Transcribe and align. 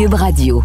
Cube 0.00 0.14
Radio. 0.14 0.62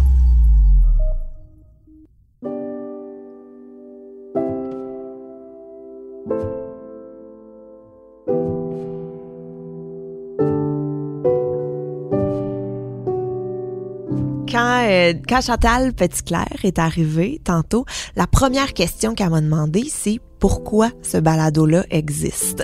Quand, 14.50 14.86
euh, 14.88 15.12
quand 15.28 15.42
Chantal 15.42 15.92
Petitclerc 15.92 16.46
est 16.64 16.78
arrivée 16.78 17.38
tantôt, 17.44 17.84
la 18.16 18.26
première 18.26 18.72
question 18.72 19.14
qu'elle 19.14 19.28
m'a 19.28 19.42
demandé, 19.42 19.84
c'est 19.90 20.18
pourquoi 20.38 20.88
ce 21.02 21.18
balado-là 21.18 21.84
existe. 21.90 22.62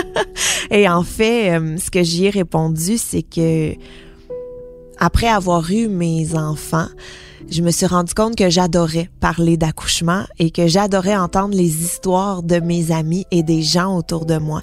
Et 0.70 0.88
en 0.88 1.02
fait, 1.02 1.58
euh, 1.58 1.76
ce 1.76 1.90
que 1.90 2.02
j'y 2.02 2.24
ai 2.24 2.30
répondu, 2.30 2.96
c'est 2.96 3.22
que 3.22 3.74
après 5.00 5.28
avoir 5.28 5.70
eu 5.70 5.88
mes 5.88 6.36
enfants, 6.36 6.88
je 7.50 7.62
me 7.62 7.70
suis 7.70 7.86
rendu 7.86 8.14
compte 8.14 8.36
que 8.36 8.50
j'adorais 8.50 9.10
parler 9.18 9.56
d'accouchement 9.56 10.24
et 10.38 10.50
que 10.50 10.66
j'adorais 10.66 11.16
entendre 11.16 11.56
les 11.56 11.82
histoires 11.82 12.42
de 12.42 12.60
mes 12.60 12.92
amis 12.92 13.26
et 13.30 13.42
des 13.42 13.62
gens 13.62 13.96
autour 13.96 14.26
de 14.26 14.36
moi. 14.36 14.62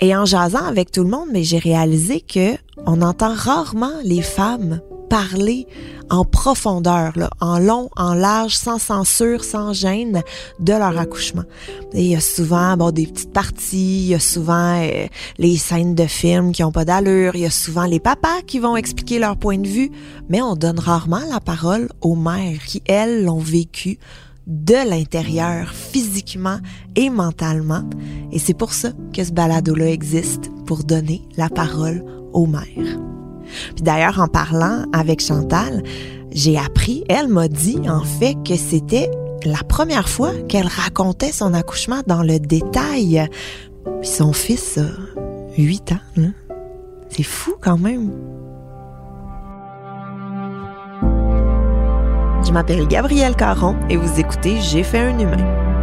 Et 0.00 0.16
en 0.16 0.24
jasant 0.24 0.64
avec 0.64 0.90
tout 0.90 1.02
le 1.02 1.10
monde, 1.10 1.28
mais 1.32 1.44
j'ai 1.44 1.58
réalisé 1.58 2.20
que 2.20 2.56
on 2.86 3.02
entend 3.02 3.34
rarement 3.34 3.92
les 4.04 4.22
femmes 4.22 4.80
parler 5.12 5.66
en 6.08 6.24
profondeur, 6.24 7.12
là, 7.16 7.28
en 7.38 7.58
long, 7.58 7.90
en 7.96 8.14
large, 8.14 8.56
sans 8.56 8.78
censure, 8.78 9.44
sans 9.44 9.74
gêne 9.74 10.22
de 10.58 10.72
leur 10.72 10.98
accouchement. 10.98 11.44
Et 11.92 12.02
il 12.02 12.10
y 12.12 12.16
a 12.16 12.20
souvent 12.20 12.78
bon, 12.78 12.92
des 12.92 13.06
petites 13.06 13.32
parties, 13.34 14.04
il 14.04 14.06
y 14.06 14.14
a 14.14 14.18
souvent 14.18 14.80
euh, 14.82 15.06
les 15.36 15.58
scènes 15.58 15.94
de 15.94 16.06
films 16.06 16.52
qui 16.52 16.64
ont 16.64 16.72
pas 16.72 16.86
d'allure, 16.86 17.34
il 17.34 17.42
y 17.42 17.46
a 17.46 17.50
souvent 17.50 17.84
les 17.84 18.00
papas 18.00 18.40
qui 18.46 18.58
vont 18.58 18.74
expliquer 18.74 19.18
leur 19.18 19.36
point 19.36 19.58
de 19.58 19.68
vue, 19.68 19.90
mais 20.30 20.40
on 20.40 20.56
donne 20.56 20.78
rarement 20.78 21.20
la 21.30 21.40
parole 21.40 21.90
aux 22.00 22.16
mères 22.16 22.64
qui, 22.64 22.82
elles, 22.86 23.22
l'ont 23.26 23.38
vécu 23.38 23.98
de 24.46 24.88
l'intérieur, 24.88 25.74
physiquement 25.74 26.56
et 26.96 27.10
mentalement. 27.10 27.84
Et 28.32 28.38
c'est 28.38 28.54
pour 28.54 28.72
ça 28.72 28.92
que 29.12 29.22
ce 29.22 29.32
balado-là 29.32 29.90
existe, 29.90 30.50
pour 30.64 30.84
donner 30.84 31.20
la 31.36 31.50
parole 31.50 32.02
aux 32.32 32.46
mères. 32.46 33.11
Puis 33.74 33.82
d'ailleurs, 33.82 34.20
en 34.20 34.28
parlant 34.28 34.84
avec 34.92 35.20
Chantal, 35.20 35.82
j'ai 36.32 36.58
appris, 36.58 37.04
elle 37.08 37.28
m'a 37.28 37.48
dit 37.48 37.78
en 37.88 38.02
fait 38.02 38.36
que 38.46 38.56
c'était 38.56 39.10
la 39.44 39.62
première 39.64 40.08
fois 40.08 40.32
qu'elle 40.48 40.66
racontait 40.66 41.32
son 41.32 41.54
accouchement 41.54 42.02
dans 42.06 42.22
le 42.22 42.38
détail. 42.38 43.28
Son 44.02 44.32
fils 44.32 44.78
a 44.78 44.86
8 45.58 45.92
ans. 45.92 46.30
C'est 47.08 47.22
fou 47.22 47.54
quand 47.60 47.78
même. 47.78 48.10
Je 52.44 52.50
m'appelle 52.52 52.86
Gabrielle 52.88 53.36
Caron 53.36 53.76
et 53.88 53.96
vous 53.96 54.18
écoutez 54.18 54.60
J'ai 54.60 54.82
fait 54.82 54.98
un 54.98 55.18
humain. 55.18 55.81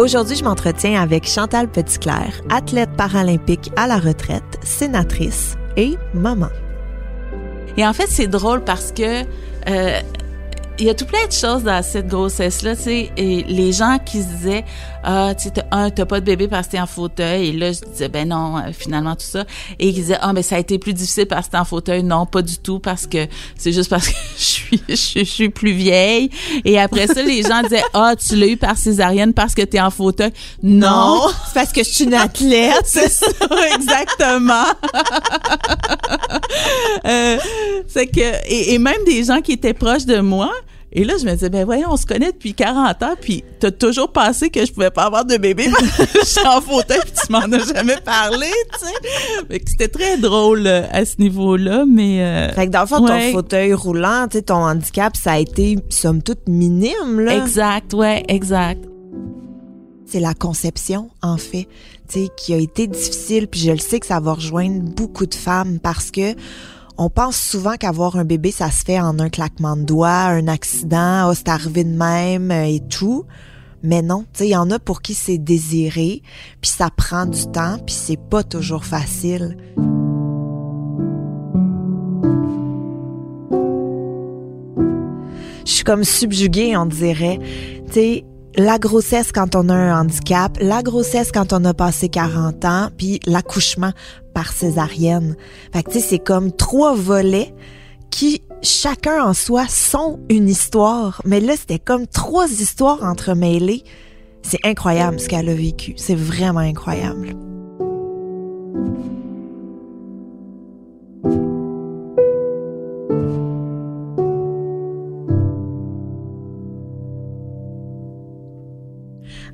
Aujourd'hui, 0.00 0.34
je 0.34 0.42
m'entretiens 0.42 1.00
avec 1.00 1.24
Chantal 1.24 1.68
Petitclerc, 1.68 2.42
athlète 2.50 2.90
paralympique 2.96 3.70
à 3.76 3.86
la 3.86 3.98
retraite, 3.98 4.58
sénatrice 4.64 5.56
et 5.76 5.96
maman. 6.12 6.48
Et 7.76 7.86
en 7.86 7.92
fait, 7.92 8.08
c'est 8.08 8.26
drôle 8.26 8.64
parce 8.64 8.90
que 8.90 9.22
euh, 9.68 10.00
il 10.78 10.86
y 10.86 10.90
a 10.90 10.94
tout 10.94 11.04
plein 11.04 11.26
de 11.26 11.32
choses 11.32 11.62
dans 11.62 11.82
cette 11.82 12.08
grossesse-là, 12.08 12.74
tu 12.74 12.82
sais, 12.82 13.10
et 13.16 13.44
les 13.44 13.72
gens 13.72 13.98
qui 14.04 14.22
se 14.22 14.26
disaient, 14.26 14.64
ah, 15.04 15.32
tu 15.36 15.44
sais, 15.44 15.52
un, 15.70 15.90
t'as 15.90 16.04
pas 16.04 16.18
de 16.18 16.24
bébé 16.24 16.48
parce 16.48 16.66
que 16.66 16.72
t'es 16.72 16.80
en 16.80 16.86
fauteuil, 16.86 17.48
et 17.48 17.52
là, 17.52 17.70
je 17.70 17.80
disais, 17.80 18.08
ben 18.08 18.28
non, 18.28 18.58
euh, 18.58 18.72
finalement, 18.72 19.14
tout 19.14 19.26
ça, 19.26 19.44
et 19.78 19.88
ils 19.88 19.94
disaient, 19.94 20.18
ah, 20.20 20.32
mais 20.32 20.42
ça 20.42 20.56
a 20.56 20.58
été 20.58 20.78
plus 20.78 20.92
difficile 20.92 21.26
parce 21.26 21.46
que 21.46 21.52
t'es 21.52 21.58
en 21.58 21.64
fauteuil, 21.64 22.02
non, 22.02 22.26
pas 22.26 22.42
du 22.42 22.58
tout, 22.58 22.80
parce 22.80 23.06
que 23.06 23.28
c'est 23.56 23.72
juste 23.72 23.88
parce 23.88 24.08
que 24.08 24.14
je 24.36 24.42
suis, 24.42 24.82
je, 24.88 25.24
suis 25.24 25.48
plus 25.48 25.72
vieille, 25.72 26.30
et 26.64 26.80
après 26.80 27.06
ça, 27.06 27.22
les 27.22 27.42
gens 27.42 27.62
disaient, 27.62 27.84
ah, 27.92 28.14
tu 28.16 28.34
l'as 28.34 28.48
eu 28.48 28.56
par 28.56 28.76
césarienne 28.76 29.32
parce 29.32 29.54
que 29.54 29.62
t'es 29.62 29.80
en 29.80 29.90
fauteuil, 29.90 30.32
non, 30.62 31.28
c'est 31.46 31.54
parce 31.54 31.72
que 31.72 31.84
je 31.84 31.88
suis 31.88 32.04
une 32.04 32.14
athlète, 32.14 32.74
c'est 32.84 33.10
ça, 33.10 33.26
exactement. 33.74 34.64
euh, 37.06 37.38
c'est 37.86 38.06
que, 38.06 38.48
et, 38.48 38.74
et 38.74 38.78
même 38.78 39.04
des 39.06 39.22
gens 39.22 39.40
qui 39.40 39.52
étaient 39.52 39.74
proches 39.74 40.06
de 40.06 40.18
moi, 40.18 40.50
et 40.96 41.02
là, 41.02 41.14
je 41.20 41.26
me 41.26 41.32
disais, 41.32 41.50
ben 41.50 41.64
voyons, 41.64 41.88
on 41.90 41.96
se 41.96 42.06
connaît 42.06 42.30
depuis 42.30 42.54
40 42.54 43.02
ans, 43.02 43.14
puis 43.20 43.42
t'as 43.58 43.72
toujours 43.72 44.12
pensé 44.12 44.48
que 44.48 44.64
je 44.64 44.72
pouvais 44.72 44.92
pas 44.92 45.02
avoir 45.02 45.24
de 45.24 45.36
bébé? 45.36 45.64
Je 46.14 46.24
suis 46.24 46.46
en 46.46 46.60
fauteuil, 46.60 47.00
puis 47.02 47.12
tu 47.26 47.32
m'en 47.32 47.40
as 47.40 47.74
jamais 47.74 47.96
parlé, 48.04 48.46
tu 48.72 48.86
sais. 48.86 49.62
c'était 49.66 49.88
très 49.88 50.16
drôle 50.18 50.68
euh, 50.68 50.82
à 50.92 51.04
ce 51.04 51.16
niveau-là, 51.18 51.84
mais... 51.84 52.22
Euh, 52.22 52.52
fait 52.52 52.66
que 52.66 52.70
dans 52.70 52.82
le 52.82 52.86
fond, 52.86 53.04
ton 53.04 53.32
fauteuil 53.32 53.74
roulant, 53.74 54.28
tu 54.30 54.38
sais, 54.38 54.42
ton 54.42 54.64
handicap, 54.64 55.16
ça 55.16 55.32
a 55.32 55.38
été, 55.38 55.78
somme 55.88 56.22
toute, 56.22 56.48
minime, 56.48 57.18
là. 57.18 57.38
Exact, 57.38 57.92
ouais, 57.94 58.22
exact. 58.28 58.84
C'est 60.06 60.20
la 60.20 60.34
conception, 60.34 61.10
en 61.22 61.38
fait, 61.38 61.66
tu 62.08 62.20
sais, 62.20 62.28
qui 62.36 62.54
a 62.54 62.58
été 62.58 62.86
difficile, 62.86 63.48
puis 63.48 63.58
je 63.58 63.72
le 63.72 63.78
sais 63.78 63.98
que 63.98 64.06
ça 64.06 64.20
va 64.20 64.34
rejoindre 64.34 64.80
beaucoup 64.80 65.26
de 65.26 65.34
femmes 65.34 65.80
parce 65.82 66.12
que 66.12 66.36
on 66.96 67.10
pense 67.10 67.36
souvent 67.36 67.74
qu'avoir 67.76 68.16
un 68.16 68.24
bébé, 68.24 68.50
ça 68.50 68.70
se 68.70 68.84
fait 68.84 69.00
en 69.00 69.18
un 69.18 69.28
claquement 69.28 69.76
de 69.76 69.82
doigts, 69.82 70.08
un 70.10 70.48
accident, 70.48 71.28
oh, 71.28 71.34
c'est 71.34 71.44
de 71.44 71.96
même 71.96 72.50
euh, 72.50 72.66
et 72.66 72.80
tout. 72.80 73.24
Mais 73.82 74.00
non, 74.00 74.24
tu 74.32 74.44
il 74.44 74.50
y 74.50 74.56
en 74.56 74.70
a 74.70 74.78
pour 74.78 75.02
qui 75.02 75.12
c'est 75.12 75.36
désiré, 75.36 76.22
puis 76.62 76.70
ça 76.70 76.88
prend 76.90 77.26
du 77.26 77.46
temps, 77.46 77.76
puis 77.84 77.94
c'est 77.94 78.18
pas 78.18 78.42
toujours 78.42 78.84
facile. 78.84 79.58
Je 85.66 85.70
suis 85.70 85.84
comme 85.84 86.04
subjuguée, 86.04 86.76
on 86.76 86.86
dirait. 86.86 87.38
Tu 87.88 87.92
sais, 87.92 88.24
la 88.56 88.78
grossesse 88.78 89.32
quand 89.32 89.54
on 89.54 89.68
a 89.68 89.74
un 89.74 90.00
handicap, 90.00 90.56
la 90.60 90.82
grossesse 90.82 91.32
quand 91.32 91.52
on 91.52 91.64
a 91.64 91.74
passé 91.74 92.08
40 92.08 92.64
ans, 92.64 92.88
puis 92.96 93.20
l'accouchement 93.26 93.92
par 94.34 94.52
césarienne. 94.52 95.36
Fait 95.72 95.82
que 95.82 95.90
tu 95.90 96.00
sais, 96.00 96.06
c'est 96.06 96.18
comme 96.18 96.52
trois 96.52 96.94
volets 96.94 97.54
qui 98.10 98.42
chacun 98.62 99.24
en 99.24 99.34
soi 99.34 99.66
sont 99.68 100.20
une 100.28 100.48
histoire, 100.48 101.20
mais 101.24 101.40
là 101.40 101.54
c'était 101.56 101.78
comme 101.78 102.06
trois 102.06 102.50
histoires 102.50 103.02
entremêlées. 103.02 103.82
C'est 104.42 104.64
incroyable 104.64 105.18
ce 105.18 105.28
qu'elle 105.28 105.48
a 105.48 105.54
vécu, 105.54 105.94
c'est 105.96 106.14
vraiment 106.14 106.60
incroyable. 106.60 107.34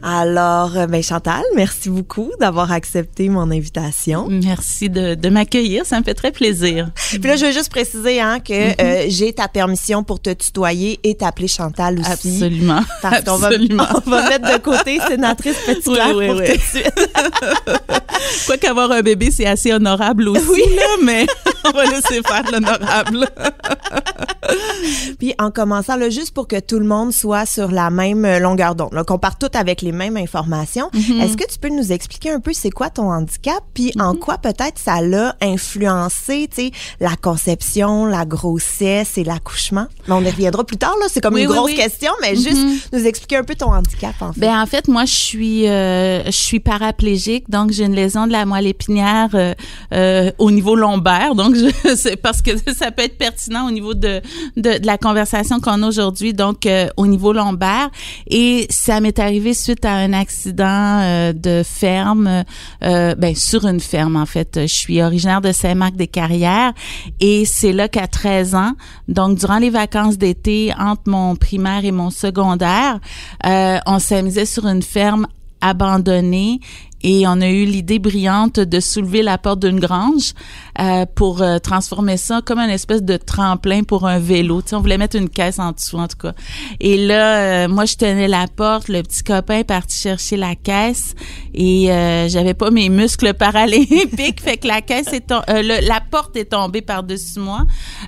Alors, 0.03 0.77
euh, 0.77 0.87
ben 0.87 1.03
Chantal, 1.03 1.43
merci 1.55 1.91
beaucoup 1.91 2.31
d'avoir 2.41 2.73
accepté 2.73 3.29
mon 3.29 3.51
invitation. 3.51 4.29
Merci 4.31 4.89
de, 4.89 5.15
de 5.15 5.29
m'accueillir, 5.29 5.85
ça 5.85 5.99
me 5.99 6.05
fait 6.05 6.15
très 6.15 6.33
plaisir. 6.33 6.91
Puis 7.11 7.19
là, 7.19 7.37
je 7.37 7.47
veux 7.47 7.53
juste 7.53 7.71
préciser 7.71 8.21
hein, 8.21 8.41
que 8.41 8.53
mm-hmm. 8.53 8.83
euh, 8.83 9.05
j'ai 9.09 9.33
ta 9.33 9.49
permission 9.49 10.03
pour 10.03 10.21
te 10.21 10.31
tutoyer 10.31 10.99
et 11.05 11.17
t'appeler 11.17 11.49
Chantal 11.49 11.99
aussi. 12.01 12.11
Absolument. 12.13 12.81
Parce 13.03 13.25
qu'on 13.25 13.37
va, 13.37 13.51
on 14.07 14.11
va 14.11 14.29
mettre 14.31 14.53
de 14.53 14.59
côté 14.59 14.99
sénatrice 15.07 15.57
Petit 15.67 15.91
oui, 15.91 15.99
oui, 16.17 16.27
pour 16.29 16.37
oui. 16.37 16.47
tout 16.47 16.57
de 16.57 16.61
suite. 16.61 17.11
Quoi 18.47 18.57
qu'avoir 18.57 18.91
un 18.93 19.03
bébé, 19.03 19.31
c'est 19.31 19.47
assez 19.47 19.73
honorable 19.73 20.29
aussi, 20.29 20.61
là, 20.75 20.97
mais 21.05 21.27
on 21.65 21.71
va 21.73 21.85
laisser 21.85 22.23
faire 22.27 22.43
l'honorable. 22.51 23.27
Puis 25.19 25.35
en 25.39 25.51
commençant 25.51 25.97
là, 25.97 26.09
juste 26.09 26.33
pour 26.33 26.49
que 26.49 26.59
tout 26.59 26.79
le 26.79 26.87
monde 26.87 27.13
soit 27.13 27.47
sur 27.47 27.71
la 27.71 27.91
même 27.91 28.27
longueur 28.39 28.75
d'onde, 28.75 29.03
qu'on 29.07 29.19
parte 29.19 29.41
toutes 29.41 29.57
avec 29.57 29.83
les 29.83 29.90
mêmes 29.93 30.17
informations, 30.17 30.91
Mhm. 30.95 31.21
est-ce 31.21 31.37
que 31.37 31.47
tu 31.51 31.59
peux 31.59 31.69
nous 31.69 31.93
expliquer 31.93 32.31
un 32.31 32.41
peu 32.41 32.53
c'est 32.53 32.71
quoi 32.71 32.91
ton 32.91 33.11
handicap, 33.13 33.63
puis 33.75 33.93
en 33.99 34.15
Mhm. 34.15 34.19
quoi 34.21 34.39
peut-être 34.39 34.79
ça 34.79 35.01
l'a 35.01 35.37
influencé, 35.41 36.49
tu 36.55 36.63
sais, 36.67 36.71
la 37.01 37.17
conception, 37.17 38.07
la 38.07 38.25
grossesse 38.25 39.17
et 39.19 39.25
l'accouchement? 39.25 39.87
Mais 40.09 40.15
on 40.15 40.21
y 40.23 40.31
reviendra 40.31 40.65
plus 40.65 40.77
tard 40.77 40.95
là, 41.01 41.07
c'est 41.09 41.21
comme 41.21 41.35
Oui, 41.35 41.43
une 41.43 41.49
oui, 41.51 41.57
grosse 41.57 41.71
oui. 41.71 41.77
question, 41.77 42.13
mais 42.21 42.33
Mhm. 42.33 42.37
juste 42.43 42.93
nous 42.93 43.07
expliquer 43.07 43.37
un 43.37 43.45
peu 43.45 43.55
ton 43.55 43.73
handicap 43.73 44.15
en 44.21 44.33
fait. 44.33 44.41
Ben 44.41 44.61
en 44.61 44.67
fait, 44.67 44.89
moi 44.89 45.05
je 45.05 45.15
suis 45.15 45.67
euh, 45.69 46.25
je 46.27 46.31
suis 46.31 46.61
paraplégique, 46.61 47.49
donc 47.51 47.71
j'ai 47.73 47.85
une 47.85 47.95
lésion 47.95 48.27
de 48.27 48.33
la 48.33 48.45
moelle 48.47 48.67
épinière 48.67 49.29
euh, 49.35 49.55
euh, 49.93 50.31
au 50.39 50.51
niveau 50.51 50.75
lombaire. 50.75 51.35
Donc 51.35 51.57
c'est 51.97 52.17
parce 52.23 52.43
que 52.43 52.51
ça 52.75 52.91
peut 52.91 53.03
être 53.03 53.19
pertinent 53.19 53.67
au 53.67 53.71
niveau 53.71 53.95
de 53.95 54.21
de, 54.57 54.79
de 54.79 54.87
la 54.87 54.99
conversation 54.99 55.61
qu'on 55.61 55.83
a 55.83 55.87
aujourd'hui. 55.89 56.33
Donc 56.35 56.67
euh, 56.67 56.89
au 56.97 57.07
niveau 57.07 57.33
lombaire 57.33 57.91
et 58.27 58.67
ça 58.71 59.01
m'est 59.01 59.19
arrivé 59.19 59.55
suite 59.55 59.80
un 59.85 60.13
accident 60.13 61.01
euh, 61.01 61.33
de 61.33 61.63
ferme, 61.65 62.45
euh, 62.83 63.15
ben 63.15 63.35
sur 63.35 63.67
une 63.67 63.81
ferme 63.81 64.17
en 64.17 64.27
fait. 64.27 64.61
Je 64.63 64.75
suis 64.75 65.03
originaire 65.03 65.41
de 65.41 65.53
Saint-Marc-des-Carrières 65.53 66.73
et 67.21 67.45
c'est 67.45 67.73
là 67.73 67.89
qu'à 67.89 68.07
13 68.07 68.55
ans, 68.55 68.73
donc 69.09 69.39
durant 69.39 69.59
les 69.59 69.71
vacances 69.71 70.19
d'été 70.19 70.73
entre 70.79 71.03
mon 71.07 71.37
primaire 71.37 71.85
et 71.85 71.93
mon 71.93 72.11
secondaire, 72.11 72.99
euh, 73.47 73.79
on 73.87 73.99
s'amusait 73.99 74.47
sur 74.47 74.67
une 74.67 74.83
ferme 74.83 75.27
abandonnée 75.61 76.61
et 77.03 77.27
on 77.27 77.41
a 77.41 77.49
eu 77.49 77.65
l'idée 77.65 77.99
brillante 77.99 78.61
de 78.61 78.81
soulever 78.81 79.23
la 79.23 79.39
porte 79.39 79.61
d'une 79.61 79.81
grange 79.81 80.33
euh, 80.79 81.07
pour 81.15 81.43
euh, 81.43 81.59
transformer 81.59 82.17
ça 82.17 82.41
comme 82.45 82.59
une 82.59 82.71
espèce 82.71 83.03
de 83.03 83.17
tremplin 83.17 83.83
pour 83.85 84.07
un 84.07 84.19
vélo. 84.19 84.63
Tu 84.63 84.69
sais, 84.71 84.77
on 84.77 84.81
voulait 84.81 84.99
mettre 84.99 85.17
une 85.17 85.29
caisse 85.29 85.59
en 85.59 85.73
dessous 85.73 85.97
en 85.99 86.09
tout 86.09 86.17
cas. 86.19 86.33
Et 86.81 86.97
là, 87.07 87.37
euh, 87.65 87.69
moi 87.69 87.85
je 87.85 87.97
tenais 87.97 88.29
la 88.29 88.47
porte, 88.49 88.89
le 88.89 89.03
petit 89.03 89.23
copain 89.23 89.59
est 89.59 89.65
parti 89.65 89.97
chercher 89.99 90.37
la 90.37 90.55
caisse 90.55 91.15
et 91.55 91.91
euh, 91.93 92.29
j'avais 92.29 92.55
pas 92.55 92.71
mes 92.71 92.89
muscles 92.89 93.35
paralympiques, 93.45 94.41
fait 94.41 94.57
que 94.59 94.67
la 94.69 94.81
caisse 94.83 95.13
est 95.13 95.31
euh, 95.33 95.63
le- 95.63 95.87
la 95.87 96.01
porte 96.01 96.37
est 96.37 96.47
tombée 96.51 96.83
par-dessus 96.83 97.39
moi 97.41 97.65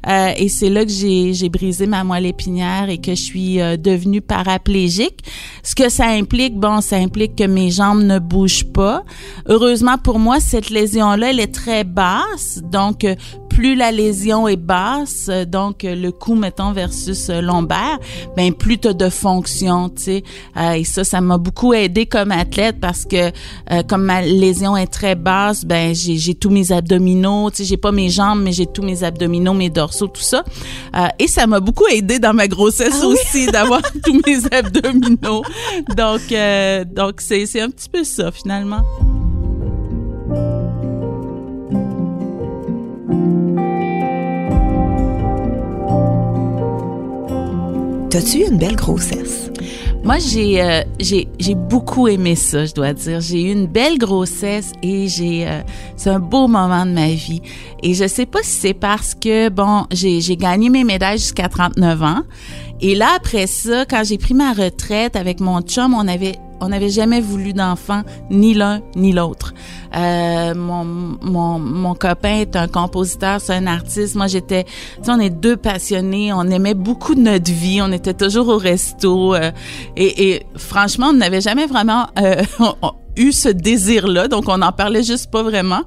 Euh, 0.08 0.32
et 0.36 0.48
c'est 0.48 0.68
là 0.70 0.84
que 0.84 0.90
j'ai 0.90 1.48
brisé 1.48 1.86
ma 1.86 2.02
moelle 2.04 2.26
épinière 2.26 2.88
et 2.88 2.98
que 2.98 3.12
je 3.14 3.22
suis 3.22 3.56
devenue 3.78 4.20
paraplégique. 4.20 5.20
Ce 5.62 5.74
que 5.74 5.88
ça 5.88 6.06
implique, 6.08 6.54
bon, 6.58 6.80
ça 6.80 6.96
implique 6.96 7.36
que 7.36 7.44
mes 7.44 7.70
jambes 7.70 8.02
ne 8.02 8.18
bougent 8.18 8.64
pas. 8.72 8.81
Heureusement 9.46 9.98
pour 9.98 10.18
moi, 10.18 10.40
cette 10.40 10.70
lésion-là, 10.70 11.30
elle 11.30 11.40
est 11.40 11.54
très 11.54 11.84
basse. 11.84 12.60
Donc, 12.62 13.04
euh, 13.04 13.14
plus 13.54 13.74
la 13.74 13.92
lésion 13.92 14.48
est 14.48 14.56
basse, 14.56 15.26
euh, 15.28 15.44
donc 15.44 15.84
euh, 15.84 15.94
le 15.94 16.10
cou, 16.10 16.34
mettons, 16.34 16.72
versus 16.72 17.28
euh, 17.28 17.40
lombaire, 17.40 17.98
ben 18.36 18.52
plus 18.52 18.78
t'as 18.78 18.92
de 18.92 19.08
fonction, 19.08 19.88
tu 19.88 20.02
sais. 20.02 20.24
Euh, 20.56 20.72
et 20.72 20.84
ça, 20.84 21.04
ça 21.04 21.20
m'a 21.20 21.38
beaucoup 21.38 21.74
aidé 21.74 22.06
comme 22.06 22.32
athlète 22.32 22.76
parce 22.80 23.04
que 23.04 23.30
euh, 23.70 23.82
comme 23.86 24.04
ma 24.04 24.22
lésion 24.22 24.76
est 24.76 24.86
très 24.86 25.14
basse, 25.14 25.64
ben 25.64 25.94
j'ai 25.94 26.34
tous 26.34 26.50
mes 26.50 26.72
abdominaux, 26.72 27.50
tu 27.50 27.58
sais, 27.58 27.64
j'ai 27.64 27.76
pas 27.76 27.92
mes 27.92 28.08
jambes, 28.08 28.40
mais 28.42 28.52
j'ai 28.52 28.66
tous 28.66 28.82
mes 28.82 29.04
abdominaux, 29.04 29.54
mes 29.54 29.70
dorsaux, 29.70 30.08
tout 30.08 30.22
ça. 30.22 30.44
Euh, 30.96 31.08
et 31.18 31.28
ça 31.28 31.46
m'a 31.46 31.60
beaucoup 31.60 31.86
aidé 31.86 32.18
dans 32.18 32.34
ma 32.34 32.48
grossesse 32.48 33.02
aussi 33.04 33.46
d'avoir 33.52 33.82
tous 34.04 34.20
mes 34.26 34.46
abdominaux. 34.52 35.42
Donc, 35.96 36.32
euh, 36.32 36.84
donc 36.84 37.20
c'est 37.20 37.46
c'est 37.46 37.60
un 37.60 37.70
petit 37.70 37.88
peu 37.88 38.04
ça 38.04 38.30
finalement. 38.32 38.82
T'as-tu 48.12 48.44
une 48.46 48.58
belle 48.58 48.76
grossesse? 48.76 49.50
Moi, 50.04 50.18
j'ai 50.18 50.60
euh, 50.60 50.82
j'ai 51.00 51.54
beaucoup 51.54 52.08
aimé 52.08 52.34
ça, 52.34 52.66
je 52.66 52.74
dois 52.74 52.92
dire. 52.92 53.22
J'ai 53.22 53.40
eu 53.40 53.52
une 53.52 53.66
belle 53.66 53.96
grossesse 53.96 54.72
et 54.82 55.08
j'ai 55.08 55.48
euh, 55.48 55.62
c'est 55.96 56.10
un 56.10 56.18
beau 56.18 56.46
moment 56.46 56.84
de 56.84 56.90
ma 56.90 57.08
vie. 57.08 57.40
Et 57.82 57.94
je 57.94 58.06
sais 58.06 58.26
pas 58.26 58.42
si 58.42 58.50
c'est 58.50 58.74
parce 58.74 59.14
que 59.14 59.48
bon, 59.48 59.86
j'ai 59.90 60.20
j'ai 60.20 60.36
gagné 60.36 60.68
mes 60.68 60.84
médailles 60.84 61.16
jusqu'à 61.16 61.48
39 61.48 62.02
ans. 62.02 62.22
Et 62.82 62.94
là 62.94 63.12
après 63.16 63.46
ça, 63.46 63.86
quand 63.86 64.02
j'ai 64.04 64.18
pris 64.18 64.34
ma 64.34 64.52
retraite 64.52 65.16
avec 65.16 65.40
mon 65.40 65.62
chum, 65.62 65.94
on 65.94 66.06
avait 66.06 66.34
on 66.62 66.68
n'avait 66.68 66.88
jamais 66.90 67.20
voulu 67.20 67.52
d'enfants, 67.52 68.02
ni 68.30 68.54
l'un 68.54 68.80
ni 68.94 69.12
l'autre. 69.12 69.52
Euh, 69.96 70.54
mon, 70.54 70.84
mon, 70.84 71.58
mon 71.58 71.94
copain 71.94 72.36
est 72.36 72.56
un 72.56 72.68
compositeur, 72.68 73.40
c'est 73.40 73.54
un 73.54 73.66
artiste. 73.66 74.14
Moi, 74.14 74.28
j'étais, 74.28 74.64
tu 74.64 74.70
sais, 75.02 75.10
on 75.10 75.18
est 75.18 75.30
deux 75.30 75.56
passionnés. 75.56 76.32
On 76.32 76.44
aimait 76.44 76.74
beaucoup 76.74 77.14
notre 77.14 77.50
vie. 77.52 77.80
On 77.82 77.92
était 77.92 78.14
toujours 78.14 78.48
au 78.48 78.58
resto. 78.58 79.34
euh, 79.34 79.50
et, 79.96 80.30
et 80.30 80.46
franchement, 80.56 81.08
on 81.10 81.14
n'avait 81.14 81.40
jamais 81.40 81.66
vraiment 81.66 82.06
euh, 82.18 82.42
eu 83.16 83.32
ce 83.32 83.48
désir-là. 83.48 84.28
Donc, 84.28 84.48
on 84.48 84.58
n'en 84.58 84.72
parlait 84.72 85.02
juste 85.02 85.30
pas 85.30 85.42
vraiment. 85.42 85.82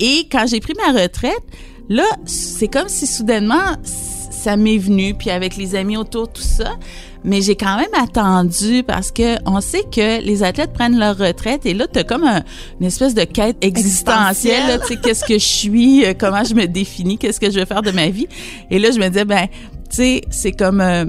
Et 0.00 0.28
quand 0.30 0.46
j'ai 0.46 0.60
pris 0.60 0.74
ma 0.86 0.98
retraite, 0.98 1.42
là, 1.88 2.04
c'est 2.24 2.68
comme 2.68 2.88
si 2.88 3.06
soudainement, 3.06 3.76
ça 3.82 4.56
m'est 4.56 4.78
venu. 4.78 5.14
Puis 5.14 5.30
avec 5.30 5.56
les 5.56 5.74
amis 5.74 5.96
autour, 5.96 6.32
tout 6.32 6.42
ça 6.42 6.76
mais 7.24 7.40
j'ai 7.40 7.56
quand 7.56 7.76
même 7.76 7.94
attendu 8.00 8.82
parce 8.82 9.10
que 9.10 9.36
on 9.46 9.60
sait 9.60 9.84
que 9.84 10.22
les 10.22 10.42
athlètes 10.42 10.72
prennent 10.72 10.98
leur 10.98 11.16
retraite 11.16 11.66
et 11.66 11.74
là 11.74 11.86
t'as 11.90 12.04
comme 12.04 12.24
un, 12.24 12.42
une 12.80 12.86
espèce 12.86 13.14
de 13.14 13.24
quête 13.24 13.56
existentielle, 13.62 14.66
là, 14.66 14.78
tu 14.78 14.88
sais 14.88 14.96
qu'est-ce 14.96 15.24
que 15.24 15.34
je 15.34 15.44
suis, 15.44 16.04
euh, 16.04 16.14
comment 16.18 16.44
je 16.44 16.54
me 16.54 16.66
définis, 16.66 17.18
qu'est-ce 17.18 17.40
que 17.40 17.50
je 17.50 17.58
vais 17.58 17.66
faire 17.66 17.82
de 17.82 17.90
ma 17.90 18.08
vie 18.08 18.26
et 18.70 18.78
là 18.78 18.90
je 18.90 18.98
me 18.98 19.08
disais 19.08 19.24
ben 19.24 19.46
tu 19.90 19.96
sais 19.96 20.22
c'est 20.30 20.52
comme 20.52 20.80
euh, 20.80 21.04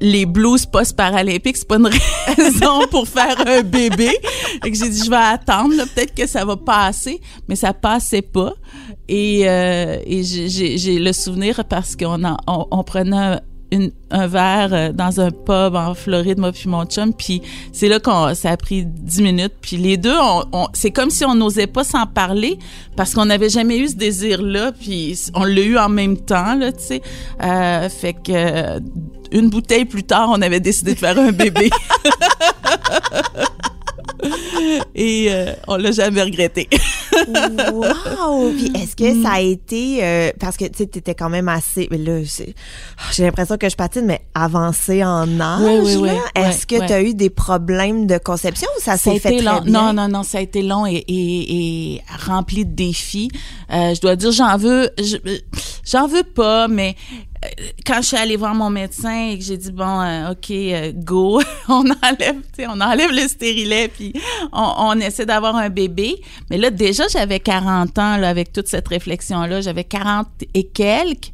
les 0.00 0.26
blues 0.26 0.66
post-paralympiques, 0.66 1.56
c'est 1.56 1.68
pas 1.68 1.76
une 1.76 1.88
raison 2.36 2.86
pour 2.90 3.08
faire 3.08 3.36
un 3.46 3.62
bébé. 3.62 4.10
Et 4.64 4.70
que 4.70 4.76
j'ai 4.76 4.90
dit, 4.90 5.02
je 5.04 5.10
vais 5.10 5.16
attendre, 5.16 5.74
peut-être 5.94 6.14
que 6.14 6.26
ça 6.26 6.44
va 6.44 6.56
passer, 6.56 7.20
mais 7.48 7.56
ça 7.56 7.72
passait 7.72 8.22
pas. 8.22 8.52
Et, 9.08 9.48
euh, 9.48 9.96
et 10.04 10.22
j'ai 10.24 10.98
le 10.98 11.12
souvenir 11.12 11.64
parce 11.64 11.96
qu'on 11.96 12.22
on, 12.46 12.66
on 12.70 12.84
prenait 12.84 13.40
une, 13.72 13.90
un 14.10 14.26
verre 14.28 14.68
euh, 14.72 14.92
dans 14.92 15.20
un 15.20 15.30
pub 15.30 15.74
en 15.74 15.94
Floride, 15.94 16.38
moi 16.38 16.52
puis 16.52 16.68
mon 16.68 16.84
chum, 16.84 17.12
puis 17.12 17.42
c'est 17.72 17.88
là 17.88 17.98
qu'on 17.98 18.34
ça 18.34 18.50
a 18.50 18.56
pris 18.56 18.84
dix 18.86 19.20
minutes, 19.22 19.54
puis 19.60 19.76
les 19.78 19.96
deux, 19.96 20.16
on, 20.16 20.44
on- 20.52 20.68
c'est 20.74 20.90
comme 20.92 21.10
si 21.10 21.24
on 21.24 21.34
n'osait 21.34 21.66
pas 21.66 21.82
s'en 21.82 22.06
parler 22.06 22.58
parce 22.96 23.14
qu'on 23.14 23.24
n'avait 23.24 23.48
jamais 23.48 23.78
eu 23.78 23.88
ce 23.88 23.94
désir-là, 23.96 24.72
puis 24.72 25.18
on 25.34 25.44
l'a 25.44 25.62
eu 25.62 25.78
en 25.78 25.88
même 25.88 26.16
temps, 26.18 26.54
là, 26.54 26.70
tu 26.72 26.78
sais. 26.84 27.02
Euh, 27.42 27.88
fait 27.88 28.12
que 28.12 28.78
une 29.32 29.48
bouteille 29.48 29.86
plus 29.86 30.04
tard, 30.04 30.28
on 30.30 30.42
avait 30.42 30.60
décidé 30.60 30.92
de 30.94 30.98
faire 30.98 31.18
un 31.18 31.32
bébé. 31.32 31.70
Et 34.94 35.26
euh, 35.30 35.52
on 35.68 35.76
l'a 35.76 35.90
jamais 35.92 36.22
regretté. 36.22 36.68
wow! 37.72 38.50
Puis 38.56 38.72
est-ce 38.74 38.96
que 38.96 39.22
ça 39.22 39.32
a 39.32 39.40
été 39.40 39.98
euh, 40.02 40.30
parce 40.40 40.56
que 40.56 40.64
tu 40.64 40.78
sais 40.78 40.86
t'étais 40.86 41.14
quand 41.14 41.28
même 41.28 41.48
assez 41.48 41.88
mais 41.90 41.98
là 41.98 42.20
j'ai 43.12 43.24
l'impression 43.24 43.56
que 43.56 43.68
je 43.68 43.76
patine 43.76 44.06
mais 44.06 44.22
avancé 44.34 45.04
en 45.04 45.38
âge 45.40 45.60
Oui, 45.62 45.96
oui, 45.96 45.96
oui. 46.10 46.10
Est-ce 46.34 46.66
que 46.66 46.86
tu 46.86 46.92
as 46.92 47.02
eu 47.02 47.14
des 47.14 47.30
problèmes 47.30 48.06
de 48.06 48.18
conception 48.18 48.68
ou 48.78 48.80
ça 48.82 48.96
s'est 48.96 49.18
fait 49.18 49.34
été 49.34 49.44
très 49.44 49.54
long. 49.54 49.60
bien? 49.60 49.72
Non, 49.72 49.92
non, 49.92 50.08
non, 50.08 50.22
ça 50.22 50.38
a 50.38 50.40
été 50.40 50.62
long 50.62 50.86
et, 50.86 51.04
et, 51.08 51.94
et 51.96 52.02
rempli 52.26 52.64
de 52.64 52.74
défis. 52.74 53.30
Euh, 53.72 53.94
je 53.94 54.00
dois 54.00 54.16
dire, 54.16 54.32
j'en 54.32 54.56
veux, 54.56 54.90
je- 54.98 55.16
j'en 55.84 56.06
veux 56.06 56.22
pas, 56.22 56.68
mais 56.68 56.96
euh, 57.44 57.48
quand 57.84 58.00
je 58.02 58.08
suis 58.08 58.16
allée 58.16 58.36
voir 58.36 58.54
mon 58.54 58.70
médecin 58.70 59.30
et 59.30 59.38
que 59.38 59.44
j'ai 59.44 59.56
dit 59.56 59.72
bon, 59.72 60.00
euh, 60.00 60.32
ok, 60.32 60.50
euh, 60.50 60.92
go, 60.94 61.42
on 61.68 61.84
enlève, 62.02 62.40
on 62.68 62.80
enlève 62.80 63.10
le 63.10 63.26
stérilet 63.28 63.88
puis 63.88 64.12
on, 64.52 64.74
on 64.78 65.00
essaie 65.00 65.26
d'avoir 65.26 65.56
un 65.56 65.68
bébé. 65.68 66.20
Mais 66.50 66.58
là, 66.58 66.70
déjà, 66.70 67.08
j'avais 67.08 67.40
40 67.40 67.98
ans 67.98 68.16
là 68.16 68.28
avec 68.28 68.52
toute 68.52 68.68
cette 68.68 68.88
réflexion 68.88 69.42
là, 69.42 69.60
j'avais 69.60 69.84
40 69.84 70.26
et 70.54 70.64
quelques. 70.64 71.32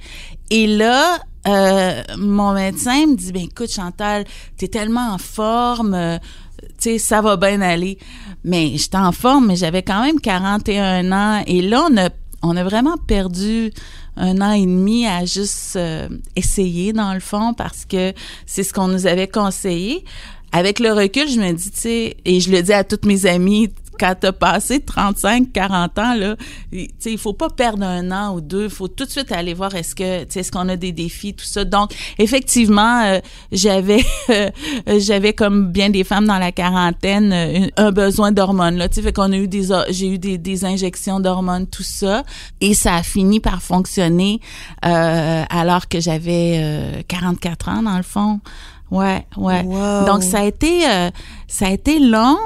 Et 0.50 0.66
là, 0.66 1.18
euh, 1.46 2.02
mon 2.16 2.52
médecin 2.52 3.06
me 3.06 3.16
dit 3.16 3.32
ben 3.32 3.44
écoute 3.44 3.70
Chantal, 3.70 4.24
t'es 4.56 4.68
tellement 4.68 5.12
en 5.12 5.18
forme. 5.18 6.18
tu 6.60 6.68
sais, 6.78 6.98
ça 6.98 7.20
va 7.20 7.36
bien 7.36 7.60
aller. 7.60 7.98
Mais 8.44 8.76
j'étais 8.76 8.96
en 8.96 9.12
forme, 9.12 9.46
mais 9.46 9.56
j'avais 9.56 9.82
quand 9.82 10.02
même 10.02 10.20
41 10.20 11.12
ans. 11.12 11.42
Et 11.46 11.60
là, 11.60 11.86
on 11.90 11.96
a, 11.98 12.08
on 12.42 12.56
a 12.56 12.64
vraiment 12.64 12.96
perdu 12.96 13.72
un 14.18 14.40
an 14.40 14.52
et 14.52 14.66
demi 14.66 15.06
à 15.06 15.24
juste 15.24 15.76
euh, 15.76 16.08
essayer, 16.36 16.92
dans 16.92 17.14
le 17.14 17.20
fond, 17.20 17.54
parce 17.54 17.84
que 17.84 18.12
c'est 18.46 18.62
ce 18.62 18.72
qu'on 18.72 18.88
nous 18.88 19.06
avait 19.06 19.28
conseillé. 19.28 20.04
Avec 20.52 20.80
le 20.80 20.92
recul, 20.92 21.28
je 21.28 21.40
me 21.40 21.52
dis, 21.52 21.70
tu 21.70 21.80
sais, 21.80 22.16
et 22.24 22.40
je 22.40 22.50
le 22.50 22.62
dis 22.62 22.72
à 22.72 22.84
toutes 22.84 23.04
mes 23.04 23.26
amies 23.26 23.70
quand 23.98 24.14
t'as 24.18 24.32
passé 24.32 24.80
35, 24.80 25.52
40 25.52 25.98
ans, 25.98 26.14
là, 26.14 26.36
tu 26.72 26.88
sais, 26.98 27.12
il 27.12 27.18
faut 27.18 27.32
pas 27.32 27.48
perdre 27.48 27.84
un 27.84 28.10
an 28.10 28.34
ou 28.34 28.40
deux. 28.40 28.64
Il 28.64 28.70
faut 28.70 28.88
tout 28.88 29.04
de 29.04 29.10
suite 29.10 29.32
aller 29.32 29.54
voir 29.54 29.74
est-ce 29.74 29.94
que, 29.94 30.22
est-ce 30.22 30.52
qu'on 30.52 30.68
a 30.68 30.76
des 30.76 30.92
défis, 30.92 31.34
tout 31.34 31.44
ça. 31.44 31.64
Donc, 31.64 31.92
effectivement, 32.18 33.02
euh, 33.04 33.18
j'avais, 33.52 34.04
euh, 34.30 34.50
j'avais 34.98 35.32
comme 35.32 35.70
bien 35.70 35.90
des 35.90 36.04
femmes 36.04 36.26
dans 36.26 36.38
la 36.38 36.52
quarantaine, 36.52 37.32
euh, 37.32 37.66
un 37.76 37.90
besoin 37.90 38.32
d'hormones, 38.32 38.76
là. 38.76 38.88
Tu 38.88 38.96
sais, 38.96 39.02
fait 39.02 39.12
qu'on 39.12 39.32
a 39.32 39.36
eu 39.36 39.48
des, 39.48 39.68
j'ai 39.90 40.08
eu 40.08 40.18
des, 40.18 40.38
des 40.38 40.64
injections 40.64 41.20
d'hormones, 41.20 41.66
tout 41.66 41.82
ça. 41.82 42.22
Et 42.60 42.74
ça 42.74 42.94
a 42.94 43.02
fini 43.02 43.40
par 43.40 43.62
fonctionner, 43.62 44.40
alors 44.82 45.88
que 45.88 46.00
j'avais 46.00 47.04
44 47.08 47.68
ans, 47.68 47.82
dans 47.82 47.96
le 47.96 48.02
fond. 48.02 48.40
Ouais, 48.90 49.26
ouais. 49.36 49.62
Wow. 49.64 50.06
Donc 50.06 50.22
ça 50.22 50.40
a 50.40 50.44
été 50.44 50.82
ça 51.46 51.66
a 51.66 51.70
été 51.70 51.98
long 51.98 52.38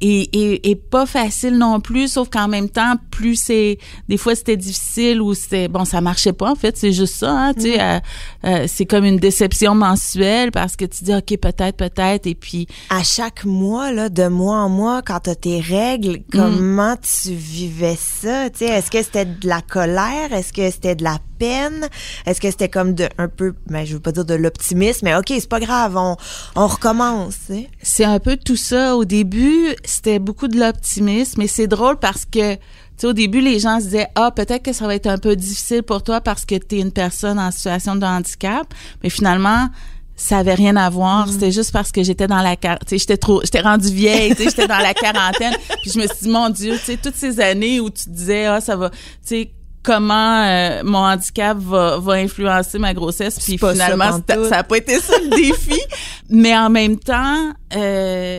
et, 0.00 0.22
et, 0.32 0.70
et, 0.70 0.76
pas 0.76 1.06
facile 1.06 1.58
non 1.58 1.80
plus, 1.80 2.08
sauf 2.12 2.28
qu'en 2.30 2.48
même 2.48 2.68
temps, 2.68 2.94
plus 3.10 3.36
c'est 3.36 3.78
des 4.08 4.16
fois 4.16 4.34
c'était 4.34 4.56
difficile 4.56 5.20
ou 5.20 5.34
c'était 5.34 5.68
bon, 5.68 5.84
ça 5.84 6.00
marchait 6.00 6.32
pas 6.32 6.50
en 6.50 6.54
fait, 6.54 6.76
c'est 6.76 6.92
juste 6.92 7.16
ça, 7.16 7.30
hein, 7.30 7.54
tu 7.54 7.62
sais, 7.62 7.70
Mm-hmm. 7.70 7.80
euh, 7.80 8.00
euh, 8.44 8.64
c'est 8.68 8.86
comme 8.86 9.04
une 9.04 9.18
déception 9.18 9.74
mensuelle 9.74 10.50
parce 10.50 10.76
que 10.76 10.84
tu 10.84 11.04
dis 11.04 11.14
ok 11.14 11.38
peut-être 11.38 11.76
peut-être 11.76 12.26
et 12.26 12.34
puis 12.34 12.66
À 12.88 13.02
chaque 13.02 13.44
mois, 13.44 13.92
là, 13.92 14.08
de 14.08 14.28
mois 14.28 14.56
en 14.56 14.68
mois, 14.68 15.02
quand 15.02 15.20
t'as 15.20 15.34
tes 15.34 15.60
règles, 15.60 16.20
comment 16.32 16.96
tu 16.96 17.32
vivais 17.34 17.96
ça? 17.96 18.50
Tu 18.50 18.60
sais, 18.60 18.66
est-ce 18.66 18.90
que 18.90 19.02
c'était 19.02 19.24
de 19.26 19.46
la 19.46 19.60
colère? 19.60 20.32
Est-ce 20.32 20.52
que 20.52 20.70
c'était 20.70 20.94
de 20.94 21.04
la 21.04 21.18
peine? 21.38 21.88
Est-ce 22.26 22.40
que 22.40 22.50
c'était 22.50 22.68
comme 22.68 22.94
de 22.94 23.08
un 23.18 23.28
peu, 23.28 23.54
ben, 23.66 23.84
je 23.84 23.94
veux 23.94 24.00
pas 24.00 24.12
dire 24.12 24.24
de 24.24 24.34
l'optimisme, 24.34 25.00
mais 25.04 25.16
ok, 25.16 25.26
c'est 25.28 25.48
pas 25.48 25.60
grave, 25.60 25.96
on, 25.96 26.16
on 26.56 26.66
recommence, 26.66 27.34
tu 27.46 27.54
sais? 27.54 27.68
c'est 27.82 28.04
un 28.04 28.18
peu 28.18 28.36
tout 28.36 28.56
ça. 28.56 28.96
Au 28.96 29.04
début, 29.04 29.74
c'était 29.90 30.18
beaucoup 30.18 30.48
de 30.48 30.58
l'optimisme, 30.58 31.40
mais 31.40 31.46
c'est 31.46 31.66
drôle 31.66 31.98
parce 31.98 32.24
que 32.24 32.54
tu 32.54 32.60
sais, 32.96 33.06
au 33.06 33.12
début, 33.12 33.40
les 33.40 33.58
gens 33.58 33.78
se 33.78 33.84
disaient 33.84 34.08
ah 34.14 34.30
peut-être 34.30 34.62
que 34.62 34.72
ça 34.72 34.86
va 34.86 34.94
être 34.94 35.06
un 35.06 35.18
peu 35.18 35.34
difficile 35.36 35.82
pour 35.82 36.02
toi 36.02 36.20
parce 36.20 36.44
que 36.44 36.54
tu 36.56 36.76
es 36.76 36.80
une 36.80 36.92
personne 36.92 37.38
en 37.38 37.50
situation 37.50 37.96
de 37.96 38.04
handicap, 38.04 38.66
mais 39.02 39.10
finalement 39.10 39.68
ça 40.16 40.36
avait 40.36 40.54
rien 40.54 40.76
à 40.76 40.90
voir, 40.90 41.28
c'était 41.30 41.50
juste 41.50 41.72
parce 41.72 41.90
que 41.90 42.02
j'étais 42.02 42.26
dans 42.26 42.42
la 42.42 42.54
tu 42.54 42.68
sais 42.86 42.98
j'étais 42.98 43.16
trop 43.16 43.40
j'étais 43.42 43.62
rendue 43.62 43.88
vieille, 43.88 44.34
tu 44.36 44.42
sais 44.42 44.50
j'étais 44.50 44.68
dans 44.68 44.78
la 44.78 44.92
quarantaine, 44.92 45.54
puis 45.82 45.92
je 45.92 45.98
me 45.98 46.06
suis 46.06 46.18
dit 46.24 46.28
mon 46.28 46.50
dieu, 46.50 46.74
tu 46.74 46.84
sais 46.84 46.96
toutes 46.98 47.16
ces 47.16 47.40
années 47.40 47.80
où 47.80 47.88
tu 47.88 48.10
disais 48.10 48.44
ah 48.44 48.60
ça 48.60 48.76
va 48.76 48.90
tu 48.90 48.96
sais 49.24 49.52
comment 49.82 50.44
euh, 50.44 50.82
mon 50.84 50.98
handicap 50.98 51.56
va, 51.56 51.98
va 51.98 52.12
influencer 52.14 52.78
ma 52.78 52.92
grossesse 52.92 53.38
puis 53.40 53.56
finalement 53.56 54.20
ça 54.28 54.36
n'a 54.36 54.62
pas 54.62 54.76
été 54.76 55.00
ça 55.00 55.14
le 55.18 55.30
défi. 55.30 55.80
Mais 56.28 56.56
en 56.56 56.70
même 56.70 56.98
temps 56.98 57.52
euh, 57.74 58.29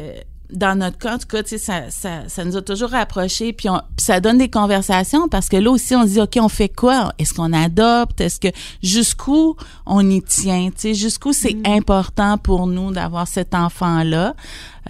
dans 0.51 0.77
notre 0.77 0.97
cas, 0.97 1.15
en 1.15 1.17
tout 1.17 1.27
cas, 1.27 1.43
tu 1.43 1.49
sais, 1.49 1.57
ça, 1.57 1.89
ça, 1.89 2.27
ça 2.27 2.43
nous 2.45 2.57
a 2.57 2.61
toujours 2.61 2.89
rapprochés, 2.89 3.53
puis, 3.53 3.69
on- 3.69 3.81
puis 3.95 4.05
ça 4.05 4.19
donne 4.19 4.37
des 4.37 4.49
conversations 4.49 5.27
parce 5.27 5.47
que 5.49 5.57
là 5.57 5.71
aussi, 5.71 5.95
on 5.95 6.03
se 6.03 6.07
dit, 6.09 6.21
OK, 6.21 6.37
on 6.41 6.49
fait 6.49 6.69
quoi? 6.69 7.13
Est-ce 7.19 7.33
qu'on 7.33 7.53
adopte? 7.53 8.19
Est-ce 8.21 8.39
que 8.39 8.49
jusqu'où 8.83 9.55
on 9.85 10.09
y 10.09 10.21
tient? 10.21 10.69
Tu 10.71 10.79
sais, 10.79 10.93
jusqu'où 10.93 11.33
c'est 11.33 11.57
important 11.65 12.37
pour 12.37 12.67
nous 12.67 12.91
d'avoir 12.91 13.27
cet 13.27 13.53
enfant-là? 13.55 14.35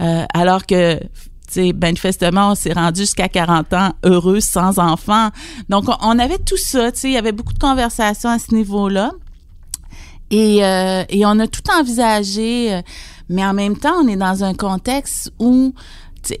Euh, 0.00 0.24
alors 0.34 0.66
que 0.66 0.98
tu 0.98 1.60
sais, 1.68 1.72
manifestement, 1.74 2.52
on 2.52 2.54
s'est 2.54 2.72
rendu 2.72 3.00
jusqu'à 3.02 3.28
40 3.28 3.72
ans 3.74 3.92
heureux 4.04 4.40
sans 4.40 4.78
enfant. 4.78 5.28
Donc, 5.68 5.84
on, 5.88 5.96
on 6.00 6.18
avait 6.18 6.38
tout 6.38 6.56
ça, 6.56 6.90
tu 6.92 7.00
sais, 7.00 7.08
il 7.08 7.12
y 7.14 7.18
avait 7.18 7.32
beaucoup 7.32 7.52
de 7.52 7.58
conversations 7.58 8.30
à 8.30 8.38
ce 8.38 8.54
niveau-là. 8.54 9.10
Et, 10.30 10.64
euh, 10.64 11.04
et 11.10 11.26
on 11.26 11.38
a 11.40 11.46
tout 11.46 11.60
envisagé, 11.78 12.72
euh, 12.72 12.82
mais 13.32 13.44
en 13.44 13.54
même 13.54 13.76
temps, 13.76 13.94
on 14.04 14.06
est 14.08 14.16
dans 14.16 14.44
un 14.44 14.54
contexte 14.54 15.32
où 15.40 15.74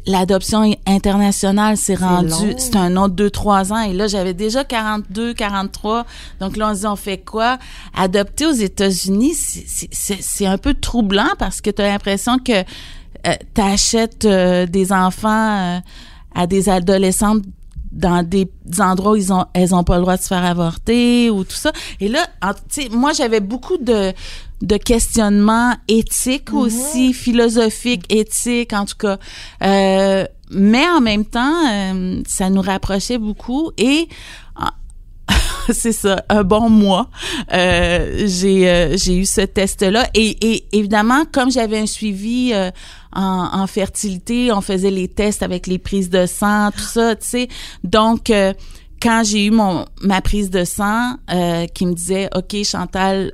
l'adoption 0.06 0.72
internationale 0.86 1.76
s'est 1.76 1.96
rendue, 1.96 2.54
c'est 2.58 2.76
un 2.76 2.96
autre 2.96 3.14
deux, 3.14 3.30
trois 3.30 3.72
ans. 3.72 3.80
Et 3.80 3.92
là, 3.92 4.06
j'avais 4.06 4.32
déjà 4.34 4.62
42, 4.62 5.34
43. 5.34 6.06
Donc 6.40 6.56
là, 6.56 6.70
on 6.70 6.74
se 6.74 6.80
dit, 6.80 6.86
on 6.86 6.94
fait 6.94 7.18
quoi? 7.18 7.58
Adopter 7.96 8.46
aux 8.46 8.52
États-Unis, 8.52 9.34
c'est- 9.34 10.46
un 10.46 10.58
peu 10.58 10.74
troublant 10.74 11.30
parce 11.38 11.60
que 11.60 11.70
tu 11.70 11.82
as 11.82 11.88
l'impression 11.88 12.38
que 12.38 12.52
euh, 12.52 13.34
tu 13.54 13.60
achètes 13.60 14.24
des 14.26 14.92
enfants 14.92 15.28
euh, 15.76 15.80
à 16.34 16.46
des 16.46 16.68
adolescentes 16.68 17.42
dans 17.92 18.26
des 18.26 18.48
endroits 18.80 19.12
où 19.12 19.16
ils 19.16 19.32
ont 19.32 19.44
elles 19.54 19.74
ont 19.74 19.84
pas 19.84 19.96
le 19.96 20.02
droit 20.02 20.16
de 20.16 20.22
se 20.22 20.28
faire 20.28 20.44
avorter 20.44 21.30
ou 21.30 21.44
tout 21.44 21.54
ça. 21.56 21.72
Et 22.00 22.08
là 22.08 22.26
en- 22.42 22.54
tu 22.54 22.60
sais 22.82 22.88
moi 22.90 23.12
j'avais 23.12 23.40
beaucoup 23.40 23.76
de 23.76 24.12
de 24.62 24.76
questionnements 24.76 25.74
éthiques 25.88 26.52
aussi 26.54 27.12
philosophiques 27.12 28.06
éthiques 28.12 28.72
en 28.72 28.84
tout 28.86 28.96
cas. 28.96 29.18
Euh, 29.62 30.24
mais 30.50 30.88
en 30.88 31.00
même 31.00 31.24
temps 31.24 31.54
euh, 31.70 32.22
ça 32.26 32.48
nous 32.50 32.62
rapprochait 32.62 33.18
beaucoup. 33.18 33.72
Et 33.76 34.08
c'est 35.72 35.92
ça, 35.92 36.24
un 36.28 36.42
bon 36.42 36.68
mois. 36.68 37.08
Euh, 37.52 38.24
j'ai 38.26 38.68
euh, 38.68 38.96
j'ai 38.96 39.16
eu 39.16 39.24
ce 39.24 39.42
test-là 39.42 40.08
et, 40.14 40.36
et 40.40 40.64
évidemment, 40.72 41.24
comme 41.30 41.50
j'avais 41.50 41.78
un 41.78 41.86
suivi 41.86 42.52
euh, 42.52 42.70
en, 43.12 43.48
en 43.52 43.66
fertilité, 43.66 44.52
on 44.52 44.60
faisait 44.60 44.90
les 44.90 45.08
tests 45.08 45.42
avec 45.42 45.66
les 45.66 45.78
prises 45.78 46.10
de 46.10 46.26
sang, 46.26 46.70
tout 46.70 46.80
ça, 46.80 47.14
tu 47.16 47.26
sais. 47.26 47.48
Donc 47.84 48.32
quand 49.02 49.22
j'ai 49.24 49.46
eu 49.46 49.50
mon 49.50 49.84
ma 50.00 50.20
prise 50.20 50.50
de 50.50 50.64
sang 50.64 51.16
qui 51.74 51.86
me 51.86 51.92
disait 51.92 52.28
OK 52.34 52.64
Chantal 52.64 53.32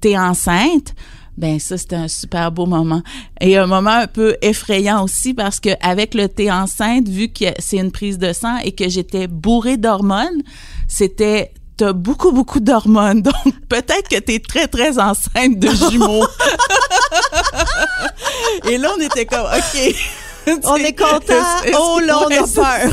t'es 0.00 0.16
enceinte 0.16 0.94
ben 1.36 1.58
ça 1.58 1.76
c'était 1.76 1.96
un 1.96 2.08
super 2.08 2.50
beau 2.50 2.66
moment 2.66 3.02
et 3.40 3.56
un 3.58 3.66
moment 3.66 3.90
un 3.90 4.06
peu 4.06 4.36
effrayant 4.40 5.04
aussi 5.04 5.34
parce 5.34 5.60
que 5.60 5.70
avec 5.80 6.14
le 6.14 6.28
thé 6.28 6.50
enceinte 6.50 7.08
vu 7.08 7.28
que 7.28 7.44
c'est 7.58 7.76
une 7.76 7.92
prise 7.92 8.18
de 8.18 8.32
sang 8.32 8.56
et 8.64 8.72
que 8.72 8.88
j'étais 8.88 9.26
bourrée 9.26 9.76
d'hormones 9.76 10.42
c'était 10.88 11.52
t'as 11.76 11.92
beaucoup 11.92 12.32
beaucoup 12.32 12.60
d'hormones 12.60 13.20
donc 13.22 13.34
peut-être 13.68 14.08
que 14.08 14.18
t'es 14.18 14.38
très 14.38 14.66
très 14.66 14.98
enceinte 14.98 15.58
de 15.58 15.68
jumeaux. 15.68 16.26
Et 18.68 18.78
là 18.78 18.88
on 18.96 19.00
était 19.00 19.26
comme 19.26 19.46
ok. 19.46 19.94
On 20.64 20.76
est 20.76 20.92
content. 20.98 21.42
Oh 21.78 22.00
là, 22.04 22.20
on 22.20 22.30
a 22.30 22.46
peur, 22.46 22.90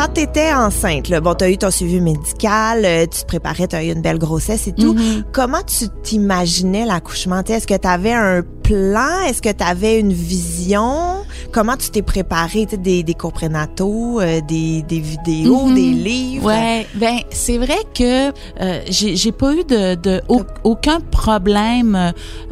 Quand 0.00 0.14
tu 0.14 0.22
étais 0.22 0.50
enceinte, 0.54 1.10
là, 1.10 1.20
bon, 1.20 1.34
tu 1.34 1.44
as 1.44 1.50
eu 1.50 1.58
ton 1.58 1.70
suivi 1.70 2.00
médical, 2.00 2.86
euh, 2.86 3.02
tu 3.04 3.20
te 3.20 3.26
préparais, 3.26 3.68
tu 3.68 3.76
as 3.76 3.84
eu 3.84 3.92
une 3.92 4.00
belle 4.00 4.18
grossesse 4.18 4.66
et 4.66 4.72
tout. 4.72 4.94
Mhm. 4.94 5.24
Comment 5.30 5.60
tu 5.66 5.90
t'imaginais 6.02 6.86
l'accouchement? 6.86 7.42
Est-ce 7.46 7.66
que 7.66 7.76
tu 7.76 7.86
avais 7.86 8.14
un 8.14 8.40
plan? 8.62 9.20
Est-ce 9.28 9.42
que 9.42 9.52
tu 9.52 9.62
avais 9.62 10.00
une 10.00 10.14
vision? 10.14 11.16
Comment 11.52 11.76
tu 11.76 11.90
t'es 11.90 12.00
préparé? 12.00 12.64
T'sais, 12.64 12.78
Des, 12.78 13.02
des 13.02 13.12
cours 13.12 13.34
prénataux, 13.34 14.20
euh, 14.22 14.40
des, 14.48 14.80
des 14.88 15.00
vidéos, 15.00 15.66
Mhm. 15.66 15.74
des 15.74 15.80
livres? 15.90 16.46
Ouais, 16.46 16.86
ben 16.94 17.18
c'est 17.30 17.58
vrai 17.58 17.76
que 17.94 18.28
euh, 18.62 18.80
j'ai 18.88 19.32
pas 19.32 19.52
eu 19.52 19.64
de, 19.64 19.96
de 19.96 20.22
au- 20.28 20.44
aucun 20.64 21.00
problème 21.00 21.94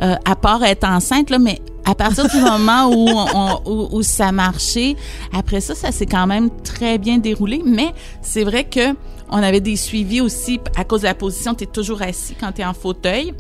euh, 0.02 0.14
à 0.26 0.36
part 0.36 0.62
être 0.64 0.86
enceinte 0.86 1.30
là, 1.30 1.38
mais 1.38 1.60
à 1.88 1.94
partir 1.94 2.28
du 2.28 2.38
moment 2.38 2.90
où, 2.92 3.96
où, 3.96 4.02
ça 4.02 4.30
marchait, 4.30 4.94
après 5.32 5.62
ça, 5.62 5.74
ça 5.74 5.90
s'est 5.90 6.04
quand 6.04 6.26
même 6.26 6.50
très 6.62 6.98
bien 6.98 7.16
déroulé. 7.16 7.62
Mais 7.64 7.94
c'est 8.20 8.44
vrai 8.44 8.64
que 8.64 8.94
on 9.30 9.42
avait 9.42 9.60
des 9.60 9.76
suivis 9.76 10.20
aussi 10.20 10.60
à 10.76 10.84
cause 10.84 11.00
de 11.00 11.06
la 11.06 11.14
position. 11.14 11.54
Tu 11.54 11.66
toujours 11.66 12.02
assis 12.02 12.34
quand 12.38 12.52
tu 12.52 12.60
es 12.60 12.64
en 12.64 12.74
fauteuil. 12.74 13.32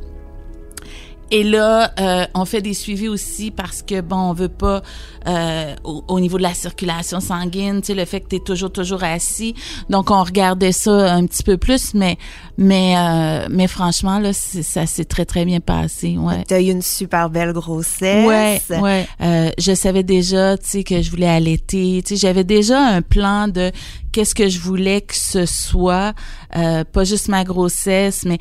Et 1.30 1.44
là, 1.44 1.92
euh, 2.00 2.24
on 2.34 2.44
fait 2.44 2.62
des 2.62 2.74
suivis 2.74 3.08
aussi 3.08 3.50
parce 3.50 3.82
que 3.82 4.00
bon, 4.00 4.16
on 4.16 4.32
veut 4.32 4.48
pas 4.48 4.82
euh, 5.26 5.74
au, 5.84 6.02
au 6.08 6.20
niveau 6.20 6.38
de 6.38 6.42
la 6.42 6.54
circulation 6.54 7.20
sanguine, 7.20 7.80
tu 7.80 7.88
sais, 7.88 7.94
le 7.94 8.04
fait 8.06 8.20
que 8.20 8.28
tu 8.28 8.36
es 8.36 8.40
toujours 8.40 8.72
toujours 8.72 9.04
assis. 9.04 9.54
Donc 9.90 10.10
on 10.10 10.22
regardait 10.22 10.72
ça 10.72 11.12
un 11.12 11.26
petit 11.26 11.42
peu 11.42 11.58
plus, 11.58 11.92
mais 11.94 12.16
mais 12.56 12.94
euh, 12.96 13.46
mais 13.50 13.66
franchement 13.66 14.18
là, 14.18 14.32
ça 14.32 14.86
s'est 14.86 15.04
très 15.04 15.26
très 15.26 15.44
bien 15.44 15.60
passé, 15.60 16.16
ouais. 16.16 16.44
Tu 16.48 16.54
as 16.54 16.60
eu 16.60 16.70
une 16.70 16.82
super 16.82 17.28
belle 17.28 17.52
grossesse. 17.52 18.26
Ouais, 18.26 18.60
ouais. 18.80 19.06
Euh, 19.20 19.50
je 19.58 19.74
savais 19.74 20.02
déjà, 20.02 20.56
tu 20.56 20.68
sais, 20.68 20.84
que 20.84 21.02
je 21.02 21.10
voulais 21.10 21.28
allaiter. 21.28 22.02
Tu 22.04 22.14
sais, 22.14 22.20
j'avais 22.20 22.44
déjà 22.44 22.80
un 22.80 23.02
plan 23.02 23.48
de 23.48 23.70
qu'est-ce 24.18 24.34
que 24.34 24.48
je 24.48 24.58
voulais 24.58 25.00
que 25.00 25.14
ce 25.14 25.46
soit, 25.46 26.12
euh, 26.56 26.82
pas 26.82 27.04
juste 27.04 27.28
ma 27.28 27.44
grossesse, 27.44 28.24
mais 28.24 28.38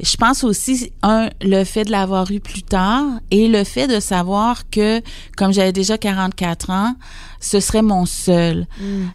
je 0.00 0.16
pense 0.16 0.42
aussi 0.42 0.92
un 1.04 1.30
le 1.40 1.62
fait 1.62 1.84
de 1.84 1.92
l'avoir 1.92 2.28
eu 2.32 2.40
plus 2.40 2.64
tard 2.64 3.04
et 3.30 3.46
le 3.46 3.62
fait 3.62 3.86
de 3.86 4.00
savoir 4.00 4.68
que 4.70 5.00
comme 5.36 5.52
j'avais 5.52 5.70
déjà 5.70 5.98
44 5.98 6.70
ans, 6.70 6.96
ce 7.38 7.60
serait 7.60 7.82
mon 7.82 8.06
seul. 8.06 8.66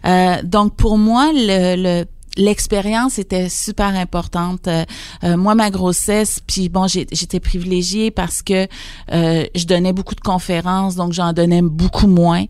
Euh, 0.06 0.42
donc 0.42 0.74
pour 0.76 0.96
moi 0.96 1.32
le, 1.34 1.76
le 1.76 2.04
l'expérience 2.36 3.18
était 3.18 3.48
super 3.48 3.88
importante. 3.94 4.68
Euh, 4.68 4.84
euh, 5.24 5.36
moi, 5.36 5.54
ma 5.54 5.70
grossesse, 5.70 6.40
puis 6.46 6.68
bon, 6.68 6.86
j'ai- 6.86 7.06
j'étais 7.12 7.40
privilégiée 7.40 8.10
parce 8.10 8.42
que 8.42 8.66
euh, 9.12 9.44
je 9.54 9.64
donnais 9.66 9.92
beaucoup 9.92 10.14
de 10.14 10.20
conférences, 10.20 10.96
donc 10.96 11.12
j'en 11.12 11.32
donnais 11.32 11.62
beaucoup 11.62 12.06
moins. 12.06 12.44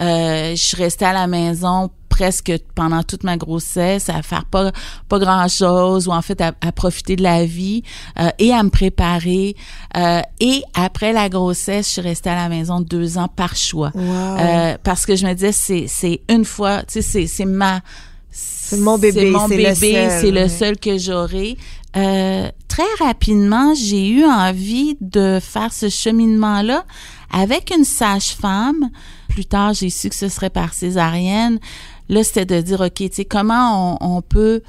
Euh, 0.00 0.54
je 0.54 0.76
restais 0.76 1.04
à 1.06 1.12
la 1.12 1.26
maison 1.26 1.90
presque 2.08 2.52
pendant 2.74 3.02
toute 3.02 3.24
ma 3.24 3.38
grossesse 3.38 4.10
à 4.10 4.20
faire 4.20 4.44
pas 4.44 4.70
pas 5.08 5.18
grand 5.18 5.48
chose 5.48 6.08
ou 6.08 6.12
en 6.12 6.20
fait 6.20 6.42
à, 6.42 6.52
à 6.60 6.70
profiter 6.70 7.16
de 7.16 7.22
la 7.22 7.46
vie 7.46 7.82
euh, 8.20 8.28
et 8.38 8.52
à 8.52 8.62
me 8.62 8.68
préparer 8.68 9.56
euh, 9.96 10.20
et 10.38 10.62
après 10.74 11.14
la 11.14 11.30
grossesse 11.30 11.86
je 11.86 11.92
suis 11.92 12.00
restée 12.02 12.28
à 12.28 12.34
la 12.36 12.50
maison 12.50 12.82
deux 12.82 13.16
ans 13.16 13.28
par 13.28 13.56
choix 13.56 13.92
Wow. 13.94 14.02
Euh, 14.38 14.76
parce 14.84 15.06
que 15.06 15.16
je 15.16 15.26
me 15.26 15.32
disais 15.32 15.52
c'est 15.52 15.86
c'est 15.88 16.20
une 16.28 16.44
fois 16.44 16.82
tu 16.82 17.00
sais 17.00 17.02
c'est 17.02 17.26
c'est 17.26 17.46
ma 17.46 17.80
C'est 18.72 18.80
mon 18.80 18.96
bébé, 18.96 19.20
c'est 19.20 19.30
le 19.30 19.48
bébé, 19.48 19.74
seul, 19.74 20.10
c'est 20.20 20.30
le 20.30 20.40
ouais. 20.40 20.48
seul 20.48 20.78
que 20.78 20.96
j'aurai. 20.96 21.58
Euh, 21.94 22.48
très 22.68 23.04
rapidement, 23.04 23.74
j'ai 23.74 24.08
eu 24.08 24.24
envie 24.24 24.96
de 25.02 25.38
faire 25.42 25.74
ce 25.74 25.90
cheminement-là 25.90 26.86
avec 27.30 27.70
une 27.76 27.84
sage-femme. 27.84 28.88
Plus 29.28 29.44
tard, 29.44 29.74
j'ai 29.74 29.90
su 29.90 30.08
que 30.08 30.14
ce 30.14 30.28
serait 30.28 30.48
par 30.48 30.72
césarienne. 30.72 31.58
Là, 32.08 32.24
c'était 32.24 32.46
de 32.46 32.62
dire, 32.62 32.80
OK, 32.80 32.94
tu 32.94 33.08
sais, 33.12 33.24
comment 33.26 33.98
on, 34.00 34.16
on 34.16 34.22
peut 34.22 34.62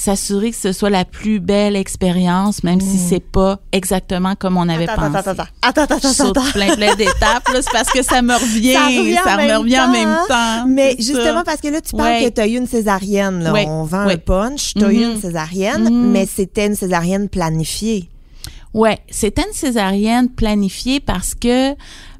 s'assurer 0.00 0.50
que 0.52 0.56
ce 0.56 0.72
soit 0.72 0.90
la 0.90 1.04
plus 1.04 1.40
belle 1.40 1.74
expérience, 1.74 2.62
même 2.62 2.80
si 2.80 2.98
c'est 2.98 3.18
pas 3.20 3.58
exactement 3.72 4.34
comme 4.36 4.56
on 4.56 4.68
avait 4.68 4.86
Mm. 4.86 4.90
Attends, 4.90 5.02
pensé. 5.10 5.16
attends, 5.16 5.30
attends, 5.62 5.82
attends, 5.82 5.96
attends, 5.96 6.28
attends, 6.30 6.50
plein, 6.52 6.74
plein 6.76 6.94
d'étapes. 6.94 7.48
C'est 7.52 7.72
parce 7.72 7.90
que 7.90 8.02
ça 8.02 8.22
me 8.22 8.32
revient. 8.40 8.74
Ça 8.74 8.86
revient 8.86 9.18
en 9.18 9.24
ça 9.24 9.36
me 9.36 9.58
revient 9.58 9.80
en 9.80 9.90
même 9.90 10.16
temps. 10.28 10.66
Mais 10.68 10.94
justement, 10.98 11.38
ça. 11.38 11.44
parce 11.44 11.60
que 11.60 11.68
là, 11.68 11.80
tu 11.80 11.96
parles 11.96 12.08
Ouais. 12.22 12.24
que 12.30 12.34
tu 12.34 12.40
as 12.40 12.46
eu 12.46 12.56
une 12.56 12.66
césarienne. 12.68 13.42
Là. 13.42 13.52
Ouais. 13.52 13.66
On 13.68 13.82
vend 13.84 13.98
un 13.98 14.06
Ouais. 14.06 14.16
punch. 14.18 14.74
Tu 14.74 14.84
as 14.84 14.92
eu 14.92 15.04
Mhm. 15.04 15.10
une 15.12 15.20
césarienne, 15.20 15.82
Mhm. 15.84 16.10
mais 16.12 16.26
c'était 16.26 16.66
une 16.66 16.76
césarienne 16.76 17.28
planifiée. 17.28 18.08
Ouais, 18.74 18.98
c'était 19.10 19.42
une 19.42 19.52
césarienne 19.54 20.28
planifiée 20.28 21.00
parce 21.00 21.34
que 21.34 21.74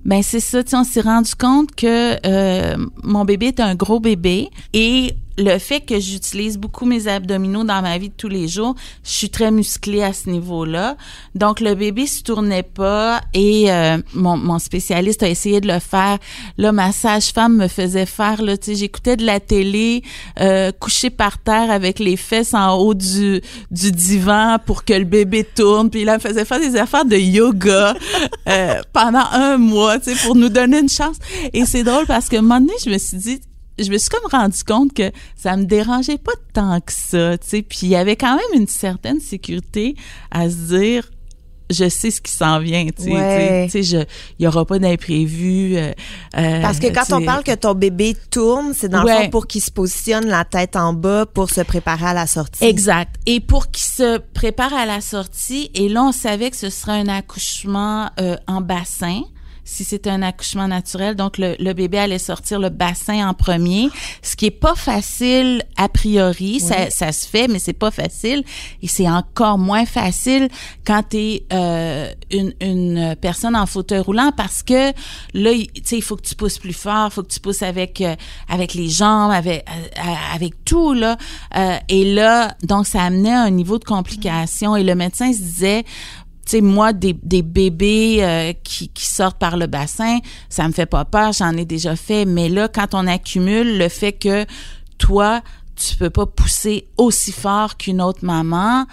ben 0.05 0.23
c'est 0.23 0.41
ça, 0.41 0.61
on 0.73 0.83
s'est 0.85 1.03
rendu 1.03 1.35
compte 1.35 1.75
que 1.77 2.17
euh, 2.27 2.77
mon 3.03 3.25
bébé 3.25 3.49
est 3.49 3.61
un 3.61 3.75
gros 3.75 4.01
bébé 4.01 4.49
et 4.73 5.15
le 5.39 5.59
fait 5.59 5.81
que 5.81 5.99
j'utilise 6.01 6.59
beaucoup 6.59 6.85
mes 6.85 7.07
abdominaux 7.07 7.63
dans 7.63 7.81
ma 7.81 7.97
vie 7.97 8.09
de 8.09 8.15
tous 8.15 8.29
les 8.29 8.49
jours, 8.49 8.75
je 9.05 9.11
suis 9.11 9.31
très 9.31 9.51
musclée 9.51 10.03
à 10.03 10.13
ce 10.13 10.29
niveau-là. 10.29 10.97
Donc 11.37 11.61
le 11.61 11.75
bébé 11.75 12.07
se 12.07 12.23
tournait 12.23 12.65
pas 12.65 13.21
et 13.33 13.71
euh, 13.71 13.99
mon, 14.15 14.59
spécialiste 14.59 15.23
a 15.23 15.29
essayé 15.29 15.61
de 15.61 15.69
le 15.69 15.79
faire. 15.79 16.19
Là, 16.59 16.73
ma 16.73 16.91
sage-femme 16.91 17.57
me 17.57 17.69
faisait 17.69 18.07
faire 18.07 18.43
là, 18.43 18.57
tu 18.57 18.75
j'écoutais 18.75 19.17
de 19.17 19.25
la 19.25 19.39
télé 19.39 20.03
euh, 20.41 20.73
couchée 20.73 21.11
par 21.11 21.39
terre 21.39 21.71
avec 21.71 22.01
les 22.01 22.17
fesses 22.17 22.55
en 22.55 22.75
haut 22.75 22.95
du 22.95 23.41
du 23.71 23.93
divan 23.93 24.59
pour 24.67 24.85
que 24.85 24.93
le 24.93 25.05
bébé 25.05 25.45
tourne. 25.45 25.89
Puis 25.89 26.05
là, 26.05 26.15
me 26.15 26.19
faisait 26.21 26.45
faire 26.45 26.61
des 26.61 26.75
affaires 26.77 27.05
de 27.05 27.17
yoga 27.17 27.95
euh, 28.49 28.75
pendant 28.93 29.25
un 29.33 29.57
mois, 29.57 30.01
tu 30.01 30.11
pour 30.17 30.35
nous 30.35 30.49
donner 30.49 30.81
une 30.81 30.89
chance. 30.89 31.17
Et 31.53 31.65
c'est 31.65 31.85
drôle 31.85 32.07
parce 32.07 32.29
que 32.29 32.37
un 32.37 32.43
moment 32.43 32.61
donné, 32.61 32.73
je 32.85 32.91
me 32.91 32.99
suis 32.99 33.17
dit, 33.17 33.41
je 33.79 33.91
me 33.91 33.99
suis 33.99 34.09
comme 34.11 34.31
rendu 34.31 34.65
compte 34.65 34.93
que 34.95 35.11
ça 35.37 35.57
me 35.57 35.65
dérangeait 35.65 36.19
pas 36.19 36.33
tant 36.53 36.81
que 36.81 36.93
ça, 36.93 37.39
tu 37.39 37.49
sais. 37.49 37.63
Puis 37.63 37.79
il 37.83 37.89
y 37.89 37.97
avait 37.97 38.17
quand 38.17 38.35
même 38.37 38.61
une 38.61 38.67
certaine 38.69 39.21
sécurité 39.21 39.95
à 40.31 40.49
se 40.51 40.55
dire, 40.77 41.11
je 41.71 41.87
sais 41.89 42.11
ce 42.11 42.23
qui 42.23 42.33
s'en 42.33 42.61
vient, 42.61 42.87
tu 42.87 43.03
sais, 43.05 43.13
Ouais. 43.13 43.65
tu 43.67 43.71
sais, 43.73 43.83
je, 43.83 43.99
il 44.39 44.45
y 44.45 44.47
aura 44.49 44.65
pas 44.65 44.79
d'imprévu. 44.79 45.77
euh, 45.77 45.93
euh, 46.39 46.63
Parce 46.63 46.79
que 46.79 46.87
quand 46.87 47.15
on 47.15 47.23
parle 47.23 47.45
que 47.45 47.55
ton 47.55 47.75
bébé 47.75 48.17
tourne, 48.31 48.73
c'est 48.75 48.89
dans 48.89 49.03
le 49.03 49.09
fond 49.13 49.29
pour 49.29 49.47
qu'il 49.47 49.61
se 49.63 49.71
positionne 49.71 50.27
la 50.29 50.47
tête 50.47 50.77
en 50.77 50.95
bas 50.95 51.27
pour 51.27 51.51
se 51.51 51.61
préparer 51.61 52.07
à 52.07 52.15
la 52.15 52.27
sortie. 52.27 52.65
Exact. 52.65 53.15
Et 53.27 53.41
pour 53.41 53.71
qu'il 53.71 53.85
se 53.85 54.17
prépare 54.33 54.73
à 54.73 54.87
la 54.87 55.03
sortie, 55.03 55.71
et 55.75 55.91
là, 55.91 56.05
on 56.05 56.13
savait 56.13 56.51
que 56.51 56.57
ce 56.57 56.71
serait 56.71 57.01
un 57.01 57.09
accouchement 57.09 58.09
euh, 58.19 58.37
en 58.47 58.63
bassin. 58.63 59.21
Si 59.71 59.85
c'était 59.85 60.09
un 60.09 60.23
accouchement 60.23 60.67
naturel, 60.67 61.15
donc 61.15 61.37
le, 61.37 61.55
le 61.59 61.73
bébé 61.75 61.99
allait 61.99 62.19
sortir 62.19 62.59
le 62.59 62.71
bassin 62.71 63.29
en 63.29 63.35
premier, 63.35 63.91
ce 64.23 64.35
qui 64.35 64.47
est 64.47 64.51
pas 64.51 64.75
facile 64.75 65.63
a 65.77 65.91
priori. 65.91 66.59
Ça, 66.59 66.89
ça 66.89 67.13
se 67.13 67.29
fait, 67.29 67.49
mais 67.49 67.59
c'est 67.59 67.75
pas 67.75 67.91
facile. 67.91 68.45
Et 68.83 68.89
c'est 68.89 69.09
encore 69.09 69.59
moins 69.59 69.85
facile 69.85 70.49
quand 70.87 71.03
t'es 71.11 71.45
euh, 71.53 72.11
une, 72.31 72.55
une 72.63 73.15
personne 73.21 73.55
en 73.55 73.67
fauteuil 73.67 74.01
roulant 74.01 74.33
parce 74.35 74.63
que 74.63 74.93
là, 75.35 75.53
tu 75.53 75.83
sais, 75.85 75.97
il 75.99 76.03
faut 76.03 76.17
que 76.17 76.27
tu 76.27 76.35
pousses 76.35 76.59
plus 76.59 76.73
fort, 76.73 77.09
il 77.11 77.13
faut 77.13 77.23
que 77.23 77.33
tu 77.33 77.41
pousses 77.41 77.63
avec 77.63 78.01
euh, 78.01 78.17
avec 78.49 78.73
les 78.73 78.89
jambes, 78.89 79.33
avec 79.33 79.67
euh, 79.69 80.15
avec 80.35 80.65
tout 80.65 80.95
là. 80.95 81.19
Euh, 81.57 81.77
et 81.91 82.15
là, 82.15 82.57
donc 82.63 82.87
ça 82.87 83.03
amenait 83.03 83.35
un 83.35 83.51
niveau 83.51 83.79
de 83.79 83.85
complication. 83.85 84.77
Et 84.77 84.83
le 84.83 84.95
médecin 84.95 85.31
se 85.33 85.39
disait 85.39 85.85
tu 85.85 85.91
sais, 86.49 86.61
moi, 86.61 86.93
des, 86.93 87.15
des 87.23 87.43
bébés 87.43 88.19
euh, 88.21 88.53
qui, 88.63 88.89
qui 88.89 89.05
sortent 89.07 89.39
par 89.39 89.57
le 89.57 89.67
bassin, 89.67 90.19
ça 90.49 90.67
me 90.67 90.73
fait 90.73 90.87
pas 90.87 91.05
peur, 91.05 91.33
j'en 91.33 91.57
ai 91.57 91.65
déjà 91.65 91.97
fait. 91.97 92.25
Mais 92.25 92.49
là, 92.49 92.69
quand 92.69 92.95
on 92.95 93.07
accumule 93.07 93.79
le 93.79 93.89
fait 93.89 94.13
que 94.13 94.45
toi, 94.99 95.43
tu 95.79 95.97
peux 95.97 96.11
pas 96.11 96.27
pousser 96.27 96.89
aussi 96.97 97.33
fort 97.33 97.77
qu'une 97.77 98.03
autre 98.03 98.21
maman, 98.25 98.85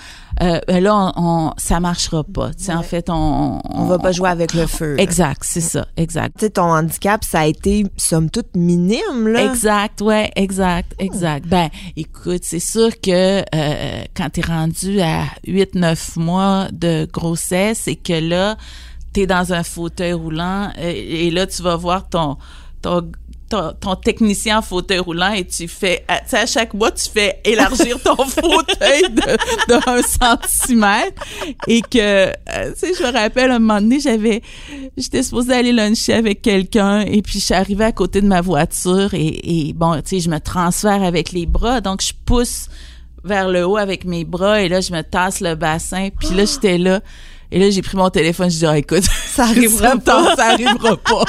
euh, 0.42 0.60
ben 0.68 0.84
là, 0.84 0.96
on, 0.96 1.12
on- 1.16 1.54
ça 1.58 1.80
marchera 1.80 2.24
pas. 2.24 2.54
Tu 2.54 2.66
sais, 2.66 2.74
en 2.74 2.84
fait, 2.84 3.10
on, 3.10 3.62
On 3.64 3.86
va 3.86 3.98
pas 4.00 4.12
jouer 4.12 4.30
avec 4.30 4.54
le 4.54 4.68
feu. 4.68 4.96
là. 4.96 5.02
Exact, 5.04 5.42
c'est 5.46 5.62
ça, 5.62 5.88
exact. 5.98 6.38
Tu 6.40 6.46
sais, 6.46 6.50
ton 6.52 6.72
handicap, 6.74 7.24
ça 7.24 7.42
a 7.42 7.46
été, 7.48 7.86
somme 7.98 8.30
toute, 8.30 8.56
minime, 8.56 9.28
là. 9.28 9.46
Exact, 9.52 10.02
ouais, 10.02 10.32
exact, 10.36 10.94
exact. 11.00 11.48
Ben, 11.48 11.70
écoute, 11.96 12.42
c'est 12.44 12.60
sûr 12.60 12.90
que 13.02 13.40
euh, 13.56 14.04
quand 14.16 14.30
t'es 14.30 14.42
rendu 14.42 15.02
à 15.02 15.24
8-9 15.48 16.20
mois 16.20 16.68
de 16.72 17.08
grossesse 17.12 17.88
et 17.88 17.96
que 17.96 18.14
là, 18.14 18.58
t'es 19.14 19.26
dans 19.28 19.54
un 19.54 19.64
fauteuil 19.64 20.14
roulant 20.14 20.70
euh, 20.78 20.92
et 20.94 21.32
là, 21.32 21.48
tu 21.48 21.62
vas 21.64 21.76
voir 21.78 22.10
ton, 22.10 22.38
ton, 22.82 23.10
ton, 23.50 23.74
ton 23.80 23.96
technicien 23.96 24.60
en 24.60 24.62
fauteuil 24.62 25.00
roulant 25.00 25.32
et 25.32 25.46
tu 25.46 25.68
fais, 25.68 26.04
à- 26.08 26.20
tu 26.20 26.30
sais, 26.30 26.38
à 26.40 26.46
chaque 26.46 26.74
mois, 26.74 26.92
tu 26.92 27.10
fais 27.10 27.40
élargir 27.44 28.02
ton 28.02 28.16
fauteuil 28.26 29.04
de, 29.10 30.02
centimètre 30.08 31.24
et 31.68 31.82
que, 31.82 31.98
euh, 32.28 32.34
tu 32.74 32.88
sais, 32.88 32.94
je 32.98 33.04
me 33.04 33.12
rappelle, 33.12 33.52
un 33.52 33.60
moment 33.60 33.82
donné, 33.82 34.00
j'avais, 34.00 34.42
j'étais 34.98 35.24
supposée 35.24 35.54
aller 35.54 35.72
luncher 35.72 36.14
avec 36.14 36.42
quelqu'un 36.42 37.02
et 37.02 37.22
puis 37.22 37.40
je 37.40 37.46
suis 37.46 37.54
arrivée 37.54 37.86
à 37.86 37.92
côté 37.92 38.22
de 38.22 38.28
ma 38.28 38.42
voiture 38.42 39.14
et, 39.14 39.68
et 39.68 39.74
bon, 39.74 39.96
tu 39.96 40.02
sais, 40.06 40.20
je 40.20 40.30
me 40.30 40.40
transfère 40.40 41.04
avec 41.04 41.32
les 41.32 41.46
bras, 41.46 41.82
donc 41.82 42.02
je 42.02 42.14
pousse 42.26 42.68
vers 43.24 43.50
le 43.50 43.66
haut 43.66 43.78
avec 43.78 44.06
mes 44.06 44.24
bras 44.24 44.62
et 44.62 44.70
là, 44.70 44.82
je 44.82 44.92
me 44.92 45.02
tasse 45.02 45.42
le 45.42 45.56
bassin 45.56 46.10
puis 46.20 46.36
là, 46.36 46.46
j'étais 46.46 46.78
là. 46.78 47.02
Et 47.52 47.60
là, 47.60 47.70
j'ai 47.70 47.82
pris 47.82 47.96
mon 47.96 48.10
téléphone, 48.10 48.50
je 48.50 48.58
dis, 48.58 48.66
ah, 48.66 48.78
écoute, 48.78 49.04
Ça 49.04 49.44
arrivera 49.50 49.94
ça 50.04 50.46
arrivera 50.52 50.98
pas. 50.98 51.24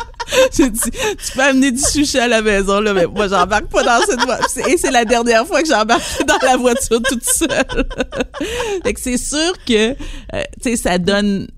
Tu 0.52 1.32
peux 1.34 1.42
amener 1.42 1.72
du 1.72 1.80
sushi 1.80 2.18
à 2.18 2.28
la 2.28 2.42
maison, 2.42 2.80
là, 2.80 2.92
mais 2.94 3.06
moi, 3.06 3.28
j'embarque 3.28 3.66
pas 3.66 3.82
dans 3.82 4.00
cette 4.06 4.20
voiture. 4.24 4.66
Et 4.68 4.76
c'est 4.76 4.90
la 4.90 5.04
dernière 5.04 5.46
fois 5.46 5.62
que 5.62 5.68
j'embarque 5.68 6.02
dans 6.26 6.38
la 6.42 6.56
voiture 6.56 7.00
toute 7.02 7.24
seule. 7.24 7.48
fait 8.84 8.94
que 8.94 9.00
c'est 9.00 9.16
sûr 9.18 9.52
que, 9.66 9.90
euh, 9.90 10.42
tu 10.62 10.70
sais, 10.70 10.76
ça 10.76 10.98
donne 10.98 11.48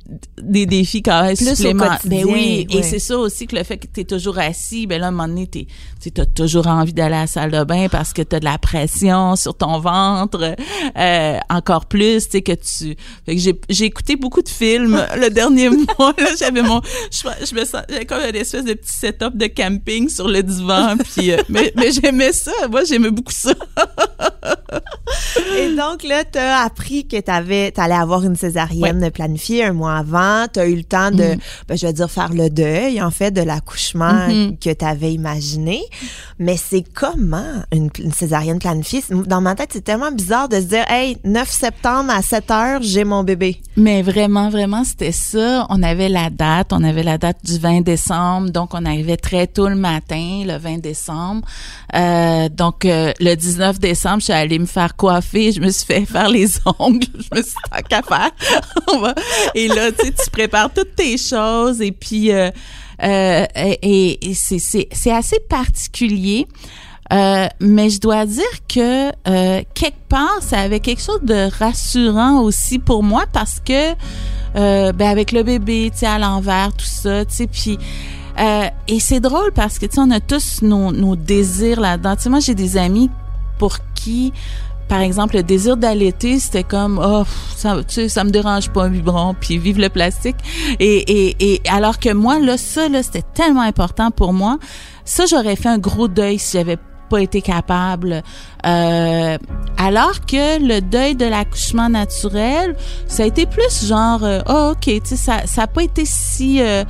des 0.41 0.67
défis 0.67 1.03
quand 1.03 1.23
même 1.23 1.37
Plus 1.37 1.55
supplémentaires. 1.57 1.99
Ben 2.05 2.25
oui, 2.25 2.67
et 2.71 2.83
c'est 2.83 2.99
ça 2.99 3.17
aussi 3.19 3.47
que 3.47 3.57
le 3.57 3.63
fait 3.65 3.79
que 3.79 3.87
tu 3.93 4.01
es 4.01 4.05
toujours 4.05 4.39
assis, 4.39 4.87
ben 4.87 5.01
là, 5.01 5.07
à 5.07 5.09
un 5.09 5.13
moment 5.13 5.29
donné, 5.29 5.47
t'es- 5.47 5.67
tu 6.01 6.21
as 6.21 6.27
toujours 6.27 6.67
envie 6.67 6.93
d'aller 6.93 7.15
à 7.15 7.21
la 7.23 7.27
salle 7.27 7.51
de 7.51 7.65
bain 7.65 7.89
parce 7.91 8.13
que 8.13 8.23
tu 8.23 8.37
as 8.37 8.41
de 8.41 8.45
la 8.45 8.59
pression 8.59 9.37
sur 9.37 9.57
ton 9.57 9.79
ventre, 9.79 10.55
euh, 10.99 11.39
encore 11.51 11.87
plus, 11.87 12.25
tu 12.25 12.31
sais, 12.33 12.43
que 12.43 12.53
tu... 12.53 12.97
Fait 13.27 13.35
que 13.37 13.41
j'ai, 13.41 13.61
j'ai 13.69 13.85
écouté 13.87 14.17
beaucoup 14.17 14.43
de 14.43 14.49
films 14.49 15.01
le 15.17 15.29
dernier 15.31 15.69
mois, 15.71 16.15
là, 16.19 16.29
j'avais 16.39 16.63
mon... 16.63 16.81
Je, 17.11 17.47
je 17.47 17.55
me 17.55 17.65
sens... 17.65 17.83
J'avais 17.89 18.05
comme 18.07 18.21
une 18.29 18.37
espèce 18.37 18.65
de 18.65 18.75
petit 18.75 18.93
setup 18.93 19.37
de 19.37 19.47
camping 19.47 20.09
sur 20.09 20.29
le 20.29 20.43
divan, 20.43 20.97
puis... 20.99 21.33
euh, 21.33 21.37
mais, 21.49 21.73
mais 21.77 21.91
j'aimais 21.93 22.33
ça, 22.33 22.53
moi, 22.71 22.85
j'aimais 22.85 23.11
beaucoup 23.11 23.33
ça. 23.33 23.55
Donc, 25.91 26.05
là, 26.05 26.23
tu 26.25 26.39
as 26.39 26.61
appris 26.61 27.07
que 27.09 27.17
tu 27.21 27.31
allais 27.31 27.95
avoir 27.95 28.23
une 28.25 28.37
césarienne 28.37 29.11
planifiée 29.11 29.65
un 29.65 29.73
mois 29.73 29.97
avant. 29.97 30.47
Tu 30.53 30.61
as 30.61 30.67
eu 30.67 30.77
le 30.77 30.85
temps 30.85 31.11
de, 31.11 31.35
Mm. 31.35 31.39
ben, 31.69 31.77
je 31.79 31.87
vais 31.87 31.93
dire, 31.93 32.11
faire 32.11 32.33
le 32.33 32.49
deuil, 32.51 33.03
en 33.03 33.11
fait, 33.11 33.31
de 33.33 33.41
l'accouchement 33.43 34.29
Mhm. 34.29 34.59
que 34.59 34.73
tu 34.73 34.85
avais 34.85 35.13
imaginé. 35.13 35.81
Mais 36.39 36.57
c'est 36.57 36.85
comment 36.95 37.63
une, 37.73 37.91
une 37.99 38.13
césarienne 38.13 38.59
planifiée? 38.61 39.03
Dans 39.11 39.41
ma 39.41 39.55
tête, 39.57 39.71
c'est 39.73 39.83
tellement 39.85 40.13
bizarre 40.13 40.49
de 40.49 40.57
se 40.57 40.67
dire, 40.67 40.85
hey, 40.89 41.17
9 41.25 41.51
septembre 41.51 42.11
à 42.13 42.23
7 42.23 42.51
heures, 42.51 42.81
j'ai 42.83 43.05
mon 43.05 43.25
bébé. 43.25 43.61
Mais 43.77 44.03
vraiment, 44.03 44.51
vraiment, 44.51 44.85
c'était 44.85 45.13
ça. 45.13 45.67
On 45.69 45.83
avait 45.83 46.09
la 46.09 46.31
date, 46.31 46.73
on 46.73 46.85
avait 46.85 47.03
la 47.03 47.19
date 47.19 47.39
du 47.45 47.59
20 47.59 47.81
décembre, 47.81 48.51
donc 48.51 48.71
on 48.75 48.85
arrivait 48.85 49.17
très 49.17 49.47
tôt 49.49 49.69
le 49.69 49.75
matin, 49.77 50.43
le 50.47 50.59
20 50.59 50.79
décembre. 50.81 51.43
Euh, 51.95 52.49
donc 52.49 52.85
euh, 52.85 53.13
le 53.21 53.35
19 53.35 53.79
décembre, 53.81 54.19
je 54.21 54.25
suis 54.25 54.33
allée 54.33 54.59
me 54.59 54.67
faire 54.67 54.95
coiffer, 54.97 55.53
je 55.53 55.61
me 55.61 55.72
fait 55.73 56.07
faire 56.07 56.29
les 56.29 56.49
ongles, 56.79 57.07
je 57.15 57.39
me 57.39 57.43
suis 57.43 57.55
dit, 57.55 57.83
qu'à 57.89 58.03
faire. 58.03 58.31
Et 59.55 59.69
là, 59.69 59.93
tu 59.93 60.07
sais, 60.07 60.13
tu 60.13 60.31
prépares 60.31 60.73
toutes 60.73 60.95
tes 60.95 61.17
choses 61.17 61.81
et 61.81 61.93
puis 61.93 62.31
euh, 62.31 62.51
euh, 63.03 63.47
et, 63.83 64.33
c'est 64.35 65.11
assez 65.11 65.41
particulier. 65.49 66.47
Euh, 67.13 67.47
mais 67.61 67.91
je 67.91 68.01
dois 68.01 68.25
dire 68.25 68.45
que 68.69 69.11
quelque 69.75 70.09
part, 70.09 70.39
ça 70.41 70.61
avait 70.61 70.81
quelque 70.81 71.03
chose 71.03 71.21
de 71.23 71.51
rassurant 71.59 72.41
aussi 72.41 72.79
pour 72.79 73.03
moi 73.03 73.25
parce 73.33 73.61
que 73.61 73.93
ben 74.55 75.09
avec 75.09 75.33
le 75.33 75.43
bébé, 75.43 75.91
tu 75.93 76.01
sais, 76.01 76.07
à 76.07 76.19
l'envers, 76.19 76.73
tout 76.73 76.87
ça, 76.87 77.25
tu 77.25 77.35
sais, 77.35 77.47
puis 77.47 77.79
et 78.89 79.01
c'est 79.01 79.21
drôle 79.21 79.53
parce 79.53 79.79
que, 79.79 79.87
tu 79.87 79.95
sais, 79.95 80.01
on 80.01 80.11
a 80.11 80.21
tous 80.21 80.63
nos, 80.63 80.91
nos 80.91 81.17
désirs 81.17 81.81
là-dedans. 81.81 82.17
Tu 82.17 82.23
sais, 82.23 82.31
moi, 82.31 82.41
j'ai 82.41 82.55
des 82.55 82.77
amis 82.79 83.11
pour 83.59 83.77
qui 83.95 84.33
par 84.89 85.01
exemple, 85.01 85.37
le 85.37 85.43
désir 85.43 85.77
d'allaiter, 85.77 86.39
c'était 86.39 86.65
comme, 86.65 87.01
oh, 87.03 87.25
ça, 87.57 87.77
tu 87.87 87.95
sais, 87.95 88.09
ça 88.09 88.25
me 88.25 88.31
dérange 88.31 88.71
pas 88.71 88.85
un 88.85 88.91
biberon, 88.91 89.35
puis 89.39 89.59
vive 89.59 89.79
le 89.79 89.89
plastique. 89.89 90.37
Et, 90.79 90.99
et, 90.99 91.55
et 91.55 91.63
alors 91.71 91.99
que 91.99 92.13
moi, 92.13 92.39
là, 92.39 92.57
ça, 92.59 92.89
là, 92.89 93.03
c'était 93.03 93.25
tellement 93.35 93.63
important 93.63 94.11
pour 94.11 94.33
moi. 94.33 94.59
Ça, 95.05 95.25
j'aurais 95.27 95.57
fait 95.57 95.69
un 95.69 95.79
gros 95.79 96.09
deuil 96.09 96.39
si 96.39 96.59
j'avais 96.59 96.79
pas 97.09 97.21
été 97.21 97.43
capable. 97.43 98.23
Euh, 98.65 99.39
alors 99.77 100.21
que 100.27 100.67
le 100.67 100.81
deuil 100.81 101.15
de 101.15 101.27
l'accouchement 101.27 101.89
naturel, 101.89 102.75
ça 103.07 103.25
a 103.25 103.27
été 103.27 103.45
plus 103.47 103.87
genre, 103.87 104.25
euh, 104.25 104.41
oh, 104.49 104.73
ok, 104.73 104.85
tu 104.85 105.01
sais, 105.05 105.17
ça, 105.17 105.47
ça 105.47 105.63
a 105.63 105.67
pas 105.67 105.83
été 105.83 106.05
si 106.07 106.63
euh, 106.63 106.85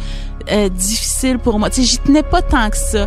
euh, 0.51 0.69
difficile 0.69 1.39
pour 1.39 1.59
moi. 1.59 1.71
Tu 1.71 1.83
sais, 1.83 1.89
j'y 1.89 1.99
tenais 1.99 2.23
pas 2.23 2.43
tant 2.43 2.71
que 2.71 2.77
ça. 2.77 3.07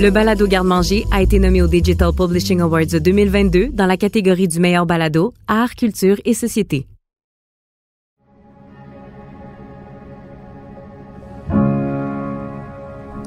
Le 0.00 0.10
balado 0.10 0.46
Garde-manger 0.46 1.04
a 1.10 1.20
été 1.22 1.38
nommé 1.38 1.60
au 1.62 1.66
Digital 1.66 2.12
Publishing 2.14 2.60
Awards 2.60 2.86
de 2.86 2.98
2022 2.98 3.68
dans 3.72 3.86
la 3.86 3.96
catégorie 3.96 4.48
du 4.48 4.58
meilleur 4.58 4.86
balado, 4.86 5.34
art, 5.46 5.74
culture 5.74 6.16
et 6.24 6.32
société. 6.32 6.86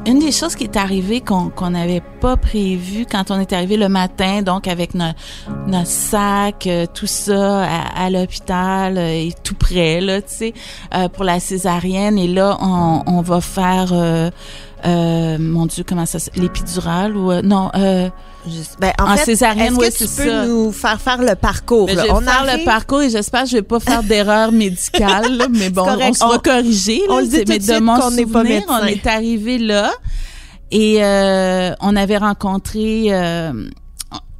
Une 0.06 0.20
des 0.20 0.34
choses 0.34 0.56
qui 0.56 0.66
est 0.66 0.76
arrivée 0.76 1.22
qu'on 1.22 1.70
n'avait 1.70 2.02
pas 2.20 2.36
prévu 2.36 3.06
quand 3.10 3.32
on 3.32 3.40
est 3.40 3.54
arrivé 3.54 3.78
le 3.78 3.88
matin, 3.88 4.42
donc 4.42 4.68
avec 4.68 4.96
no- 4.96 5.14
notre 5.66 5.88
sac, 5.88 6.68
euh, 6.68 6.86
tout 6.94 7.08
ça 7.08 7.64
à, 7.64 8.04
à 8.06 8.10
l'hôpital 8.10 8.98
euh, 8.98 9.08
et 9.14 9.32
tout 9.46 9.56
près 9.56 10.02
là, 10.02 10.22
tu 10.22 10.28
sais, 10.28 10.54
euh, 10.94 11.08
pour 11.08 11.24
la 11.24 11.40
césarienne. 11.40 12.18
Et 12.18 12.28
là, 12.28 12.58
on, 12.60 13.04
on 13.08 13.22
va 13.22 13.40
faire, 13.40 13.94
euh, 14.86 15.38
mon 15.40 15.66
Dieu, 15.66 15.84
comment 15.88 16.06
ça, 16.06 16.20
s'appelle? 16.20 16.44
l'épidurale 16.44 17.16
ou 17.16 17.32
euh, 17.32 17.42
non 17.42 17.70
euh, 17.76 18.10
Juste- 18.46 18.76
ben, 18.80 18.92
en, 19.00 19.12
En 19.14 19.16
fait, 19.16 19.24
césarienne, 19.26 19.68
est-ce 19.74 19.76
oui, 19.80 19.88
que 19.90 19.98
tu 19.98 20.06
c'est 20.06 20.24
peux 20.26 20.30
ça. 20.30 20.46
nous 20.46 20.72
faire 20.74 21.00
faire 21.00 21.22
le 21.22 21.36
parcours? 21.36 21.86
Ben, 21.88 21.96
là? 21.96 22.02
je 22.04 22.08
vais 22.08 22.14
on 22.14 22.20
faire 22.22 22.42
arrive- 22.42 22.60
le 22.60 22.66
parcours 22.66 23.02
et 23.02 23.10
j'espère 23.10 23.44
que 23.44 23.50
je 23.50 23.56
vais 23.56 23.62
pas 23.62 23.80
faire 23.80 24.04
d'erreur 24.04 24.52
médicale, 24.64 25.38
là, 25.38 25.48
mais 25.50 25.70
bon, 25.70 25.86
correct. 25.86 26.10
on 26.10 26.14
sera 26.14 26.40
corrigé. 26.40 27.02
on 27.10 27.16
là, 27.18 27.22
le 27.22 27.28
dit 27.28 27.36
c'est- 27.38 27.44
tout 27.46 27.52
mais 27.54 27.60
de 27.60 27.64
de 27.66 27.72
suite 27.72 27.82
mon 27.84 28.00
qu'on 28.00 28.12
n'est 28.12 28.26
pas 28.26 28.40
souvenir, 28.42 28.60
médecin. 28.60 28.80
on 28.82 28.86
est 28.88 29.08
arrivé 29.08 29.58
là 29.60 29.92
et 30.72 31.04
euh, 31.04 31.74
on 31.82 31.96
avait 31.96 32.18
rencontré. 32.18 33.06
euh, 33.10 33.70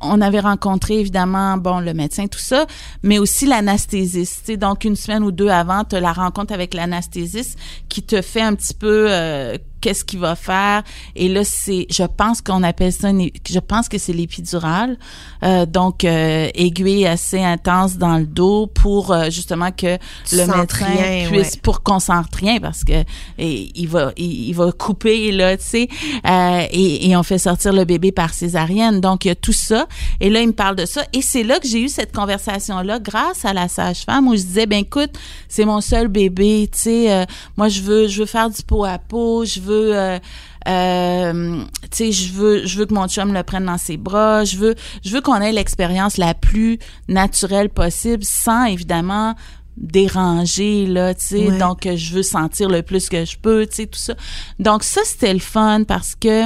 on 0.06 0.20
avait 0.20 0.42
rencontré 0.42 1.00
évidemment 1.00 1.56
bon 1.56 1.80
le 1.80 1.94
médecin 1.94 2.28
tout 2.28 2.38
ça 2.38 2.66
mais 3.04 3.20
aussi 3.20 3.46
l'anesthésiste 3.46 4.42
tu 4.48 4.58
donc 4.58 4.84
une 4.84 4.98
semaine 4.98 5.24
ou 5.24 5.32
deux 5.32 5.48
avant 5.48 5.86
tu 5.86 5.96
as 5.96 6.02
la 6.02 6.12
rencontre 6.12 6.52
avec 6.54 6.74
l'anesthésiste 6.74 7.58
qui 7.88 8.04
te 8.04 8.22
fait 8.22 8.42
un 8.42 8.54
petit 8.54 8.74
peu 8.74 9.06
euh, 9.10 9.58
qu'est-ce 9.84 10.06
qu'il 10.06 10.20
va 10.20 10.36
faire. 10.36 10.82
Et 11.16 11.28
là 11.28 11.44
c'est 11.44 11.86
je 11.90 12.04
pense 12.04 12.42
qu'on 12.42 12.64
appelle 12.64 12.94
ça 12.94 13.10
une- 13.10 13.30
je 13.50 13.60
pense 13.60 13.90
que 13.90 13.98
c'est 13.98 14.14
l'épidurale. 14.14 14.98
Euh, 15.44 15.66
donc 15.66 16.04
euh, 16.06 16.50
aiguille 16.56 17.06
assez 17.06 17.42
intense 17.44 17.98
dans 17.98 18.18
le 18.18 18.26
dos 18.26 18.68
pour 18.68 19.12
euh, 19.12 19.30
justement 19.30 19.72
que 19.72 19.98
Tu 20.30 20.38
le 20.38 20.46
médecin 20.48 20.86
rien, 20.86 21.28
puisse 21.30 21.54
ouais. 21.56 21.60
pour 21.62 21.84
qu'on 21.84 22.00
sente 22.00 22.34
rien 22.36 22.60
parce 22.62 22.84
que 22.86 23.04
et, 23.38 23.72
il 23.76 23.88
va 23.90 24.14
il, 24.16 24.50
il 24.50 24.54
va 24.54 24.72
couper 24.72 25.32
là 25.34 25.58
tu 25.58 25.64
sais. 25.66 25.88
Euh, 26.26 26.66
et, 26.72 27.10
et 27.10 27.18
on 27.18 27.24
fait 27.24 27.38
sortir 27.38 27.74
le 27.74 27.84
bébé 27.84 28.12
par 28.14 28.34
césarienne. 28.34 29.02
Donc 29.02 29.26
il 29.26 29.28
y 29.28 29.32
a 29.32 29.36
tout 29.36 29.52
ça. 29.54 29.88
Et 30.22 30.30
là 30.30 30.40
il 30.42 30.48
me 30.48 30.54
parle 30.54 30.78
de 30.78 30.86
ça. 30.86 31.02
Et 31.12 31.22
c'est 31.22 31.44
là 31.44 31.60
que 31.60 31.68
j'ai 31.68 31.82
eu 31.82 31.90
cette 31.90 32.14
conversation 32.16 32.80
là 32.82 33.00
grâce 33.00 33.44
à 33.44 33.52
la 33.54 33.68
sage-femme 33.68 34.28
où 34.30 34.36
je 34.36 34.42
disais 34.44 34.66
ben 34.66 34.80
écoute 34.80 35.12
c'est 35.50 35.66
mon 35.66 35.82
seul 35.82 36.08
bébé 36.08 36.70
tu 36.72 36.80
sais 36.80 37.12
euh, 37.12 37.26
moi 37.58 37.68
je 37.68 37.82
veux 37.82 38.08
je 38.08 38.20
veux 38.22 38.26
faire 38.26 38.50
du 38.50 38.62
pot 38.64 38.86
à 38.86 38.98
pot 38.98 39.44
je 39.46 39.60
veux 39.60 39.73
euh, 39.74 40.20
euh, 40.68 41.64
tu 41.92 41.98
sais 41.98 42.12
je 42.12 42.32
veux 42.34 42.66
je 42.66 42.78
veux 42.80 42.86
que 42.86 42.94
mon 42.94 43.08
chum 43.08 43.34
le 43.34 43.44
prenne 43.44 43.66
dans 43.66 43.78
ses 43.78 43.98
bras 43.98 44.44
je 44.46 44.58
veux 44.58 44.76
je 45.04 45.10
veux 45.12 45.22
qu'on 45.22 45.42
ait 45.42 45.52
l'expérience 45.52 46.18
la 46.18 46.34
plus 46.34 46.80
naturelle 47.10 47.70
possible 47.70 48.24
sans 48.24 48.66
évidemment 48.66 49.36
déranger 49.78 50.86
là 50.86 51.14
tu 51.14 51.26
sais 51.26 51.48
Ouais. 51.50 51.58
donc 51.58 51.88
je 51.96 52.14
veux 52.14 52.24
sentir 52.24 52.70
le 52.70 52.82
plus 52.84 53.10
que 53.10 53.26
je 53.26 53.38
peux 53.38 53.66
tu 53.66 53.76
sais 53.78 53.86
tout 53.88 54.00
ça 54.00 54.14
donc 54.60 54.84
ça 54.84 55.02
c'était 55.04 55.34
le 55.34 55.40
fun 55.40 55.84
parce 55.88 56.16
que 56.16 56.46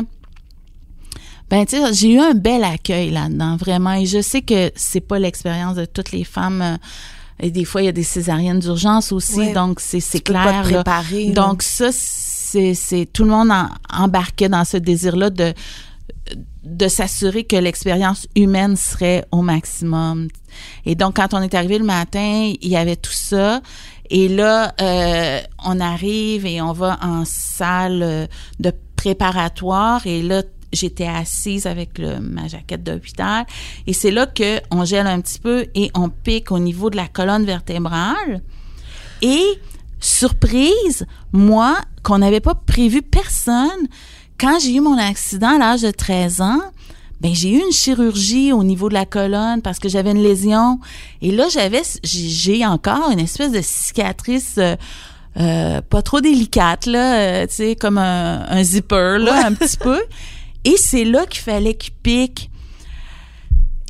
ben 1.50 1.66
tu 1.66 1.78
sais 1.78 1.94
j'ai 1.94 2.14
eu 2.14 2.20
un 2.20 2.34
bel 2.34 2.64
accueil 2.64 3.12
là-dedans 3.12 3.56
vraiment 3.58 3.94
et 3.94 4.06
je 4.06 4.22
sais 4.22 4.42
que 4.42 4.72
c'est 4.76 5.02
pas 5.02 5.20
l'expérience 5.20 5.76
de 5.76 5.86
toutes 5.86 6.12
les 6.12 6.24
femmes 6.24 6.62
euh, 6.62 6.78
et 7.40 7.52
des 7.52 7.66
fois 7.66 7.82
il 7.82 7.86
y 7.86 7.90
a 7.90 7.94
des 7.94 8.04
césariennes 8.04 8.60
d'urgence 8.60 9.12
aussi 9.12 9.40
Ouais. 9.40 9.54
donc 9.54 9.80
c'est 9.80 10.00
peux 10.24 10.34
pas 10.34 10.44
clair 10.44 10.64
te 10.64 10.70
là. 10.70 10.84
préparer, 10.84 11.26
là. 11.28 11.34
donc 11.34 11.62
ça 11.64 11.90
c'est 12.74 13.08
tout 13.12 13.24
le 13.24 13.30
monde 13.30 13.52
embarquait 13.92 14.50
dans 14.50 14.66
ce 14.66 14.78
désir 14.78 15.16
là 15.16 15.30
de 15.30 16.88
s'assurer 16.88 17.46
que 17.46 17.56
l'expérience 17.56 18.28
humaine 18.36 18.76
serait 18.76 19.26
au 19.32 19.42
maximum. 19.42 20.28
Et 20.86 20.96
donc, 20.96 21.16
quand 21.16 21.34
on 21.34 21.42
est 21.42 21.54
arrivé 21.54 21.78
le 21.78 21.86
matin, 21.86 22.52
il 22.62 22.70
y 22.70 22.76
avait 22.76 22.96
tout 22.98 23.12
ça. 23.12 23.62
Et 24.10 24.28
là, 24.28 24.74
euh, 24.82 25.42
on 25.64 25.80
arrive 25.80 26.46
et 26.46 26.62
on 26.62 26.74
va 26.74 26.98
en 27.02 27.24
salle 27.26 28.02
euh, 28.04 28.28
de 28.60 28.72
préparatoire. 28.96 30.06
Et 30.08 30.22
là, 30.22 30.44
j'étais 30.74 31.08
assise 31.08 31.66
avec 31.66 32.00
ma 32.00 32.48
jaquette 32.48 32.84
d'hôpital. 32.84 33.46
Et 33.86 33.94
c'est 33.94 34.12
là 34.12 34.26
que 34.26 34.60
on 34.72 34.86
gèle 34.86 35.08
un 35.08 35.22
petit 35.22 35.40
peu 35.40 35.68
et 35.76 35.92
on 35.94 36.10
pique 36.10 36.52
au 36.52 36.60
niveau 36.60 36.90
de 36.90 36.98
la 36.98 37.08
colonne 37.08 37.46
vertébrale. 37.46 38.42
Et 39.22 39.44
surprise, 40.00 41.06
moi, 41.34 41.78
qu'on 42.04 42.20
n'avait 42.20 42.40
pas 42.40 42.56
prévu 42.56 43.02
personne, 43.02 43.88
quand 44.40 44.60
j'ai 44.60 44.76
eu 44.76 44.82
mon 44.82 44.98
accident 44.98 45.56
à 45.56 45.58
l'âge 45.58 45.82
de 45.82 45.92
13 45.92 46.42
ans, 46.42 46.62
ben 47.22 47.34
j'ai 47.34 47.50
eu 47.50 47.60
une 47.60 47.72
chirurgie 47.72 48.52
au 48.52 48.64
niveau 48.64 48.90
de 48.90 48.94
la 48.94 49.06
colonne 49.06 49.62
parce 49.62 49.80
que 49.80 49.90
j'avais 49.90 50.12
une 50.12 50.22
lésion. 50.22 50.80
Et 51.22 51.32
là 51.32 51.48
j'avais 51.50 51.82
j'ai 52.04 52.66
encore 52.66 53.10
une 53.10 53.20
espèce 53.20 53.52
de 53.52 53.62
cicatrice 53.64 54.56
euh, 54.60 54.76
euh, 55.40 55.82
pas 55.82 56.02
trop 56.02 56.22
délicate 56.22 56.86
là, 56.86 57.16
euh, 57.16 57.48
tu 57.48 57.56
sais 57.56 57.76
comme 57.76 57.98
un, 57.98 58.46
un 58.48 58.64
zipper 58.64 59.18
là 59.20 59.48
un 59.48 59.54
petit 59.54 59.78
peu. 59.78 60.00
Et 60.64 60.76
c'est 60.78 61.06
là 61.06 61.26
qu'il 61.26 61.42
fallait 61.42 61.74
qu'il 61.74 61.94
pique 61.94 62.52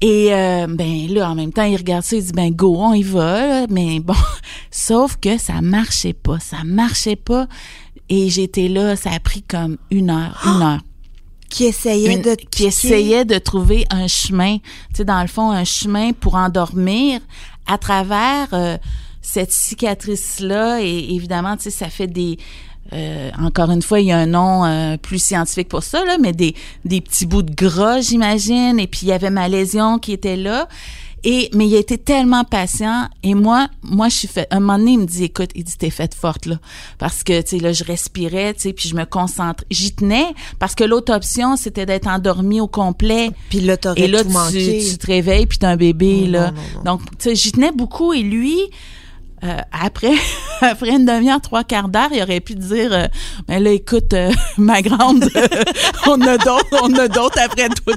et 0.02 0.34
euh, 0.34 0.68
ben 0.70 1.08
là, 1.10 1.32
en 1.32 1.36
même 1.36 1.52
temps, 1.52 1.64
il 1.64 1.76
regarde 1.76 2.04
ça, 2.04 2.16
il 2.16 2.24
dit 2.24 2.32
ben 2.32 2.52
go, 2.52 2.76
on 2.80 2.94
y 2.94 3.04
va. 3.04 3.48
là. 3.48 3.66
Mais 3.70 4.00
bon, 4.00 4.14
sauf 4.72 5.18
que 5.18 5.38
ça 5.38 5.62
marchait 5.62 6.14
pas, 6.14 6.40
ça 6.40 6.58
marchait 6.64 7.16
pas. 7.16 7.48
Et 8.10 8.30
j'étais 8.30 8.68
là, 8.68 8.96
ça 8.96 9.12
a 9.12 9.20
pris 9.20 9.42
comme 9.42 9.78
une 9.92 10.10
heure, 10.10 10.40
une 10.46 10.62
heure. 10.62 10.82
Qui 11.50 11.66
essayait 11.66 12.14
Une- 12.14 12.22
de 12.22 12.36
qui 12.36 12.46
piquer? 12.46 12.66
essayait 12.66 13.26
de 13.26 13.38
trouver 13.38 13.86
un 13.90 14.08
chemin, 14.08 14.58
tu 14.58 14.64
sais, 14.98 15.06
dans 15.06 15.22
le 15.22 15.28
fond, 15.28 15.50
un 15.52 15.64
chemin 15.64 16.12
pour 16.14 16.36
endormir 16.36 17.22
à 17.66 17.78
travers 17.78 18.48
euh, 18.54 18.78
cette 19.22 19.52
cicatrice-là. 19.52 20.82
Et 20.82 21.16
évidemment, 21.16 21.56
tu 21.58 21.64
sais, 21.64 21.70
ça 21.72 21.90
fait 21.90 22.08
des 22.08 22.38
euh, 22.94 23.30
encore 23.42 23.72
une 23.72 23.82
fois, 23.82 24.00
il 24.00 24.08
y 24.08 24.12
a 24.12 24.18
un 24.18 24.26
nom 24.28 24.66
euh, 24.66 24.98
plus 24.98 25.22
scientifique 25.22 25.70
pour 25.70 25.84
ça, 25.84 26.04
là, 26.06 26.18
mais 26.22 26.34
des, 26.34 26.56
des 26.86 27.02
petits 27.02 27.26
bouts 27.26 27.44
de 27.44 27.54
gras, 27.54 28.02
j'imagine. 28.02 28.80
Et 28.80 28.88
puis, 28.88 29.02
il 29.04 29.08
y 29.10 29.14
avait 29.14 29.30
ma 29.30 29.48
lésion 29.48 30.00
qui 30.00 30.14
était 30.14 30.36
là. 30.38 30.68
Et, 31.24 31.50
mais 31.54 31.68
il 31.68 31.76
a 31.76 31.80
été 31.80 31.98
tellement 31.98 32.44
patient. 32.44 33.08
Et 33.24 33.34
moi, 33.34 33.68
moi, 33.82 34.08
je 34.08 34.16
suis 34.16 34.28
fait, 34.28 34.48
un 34.52 34.60
moment 34.60 34.78
donné, 34.78 34.92
il 34.92 35.00
me 35.00 35.06
dit, 35.06 35.26
écoute, 35.26 35.50
il 35.56 35.64
dit, 35.64 35.76
t'es 35.78 35.90
faite 35.90 36.14
forte, 36.14 36.46
là. 36.46 36.58
Parce 37.00 37.24
que, 37.24 37.42
tu 37.42 37.58
sais, 37.58 37.60
là, 37.60 37.74
je 37.74 37.84
respirais, 37.84 38.54
tu 38.54 38.62
sais, 38.62 38.74
puis 38.74 38.88
je 38.88 38.96
me 38.96 39.04
concentre. 39.04 39.64
J'y 39.72 39.94
tenais, 39.94 40.28
parce 40.60 40.76
que 40.76 40.84
l'autre 40.84 41.14
option, 41.14 41.58
c'était 41.58 41.86
d'être 41.86 42.08
endormi 42.08 42.62
au 42.62 42.68
complet. 42.68 43.32
Puis 43.50 43.60
là, 43.62 43.78
t'aurais 43.78 44.02
Et 44.02 44.08
là, 44.08 44.22
tout 44.22 44.28
tu, 44.30 44.34
manqué. 44.34 44.86
tu 44.90 44.98
te 44.98 45.08
réveilles, 45.08 45.48
puis 45.48 45.58
t'as 45.58 45.70
un 45.70 45.76
bébé, 45.76 46.28
là. 46.28 46.52
non, 46.52 46.58
non, 46.58 46.62
non. 46.76 46.84
Donc, 46.84 47.02
tu 47.18 47.30
sais, 47.30 47.36
j'y 47.36 47.52
tenais 47.52 47.72
beaucoup. 47.72 48.14
Et 48.14 48.22
lui, 48.22 48.60
euh, 49.44 49.58
après, 49.72 50.14
après 50.62 50.92
une 50.92 51.06
demi-heure, 51.06 51.42
trois 51.42 51.64
quarts 51.64 51.90
d'heure, 51.90 52.10
il 52.12 52.22
aurait 52.22 52.40
pu 52.40 52.56
dire, 52.56 52.92
euh, 52.92 53.06
mais 53.48 53.60
là, 53.60 53.72
écoute, 53.72 54.14
euh, 54.14 54.32
ma 54.58 54.82
grande, 54.82 55.30
euh, 55.36 55.64
on 56.08 56.20
a 56.22 56.38
d'autres, 56.38 56.80
on 56.84 56.94
a 56.96 57.08
d'autres 57.08 57.40
après 57.40 57.70
toi. 57.70 57.94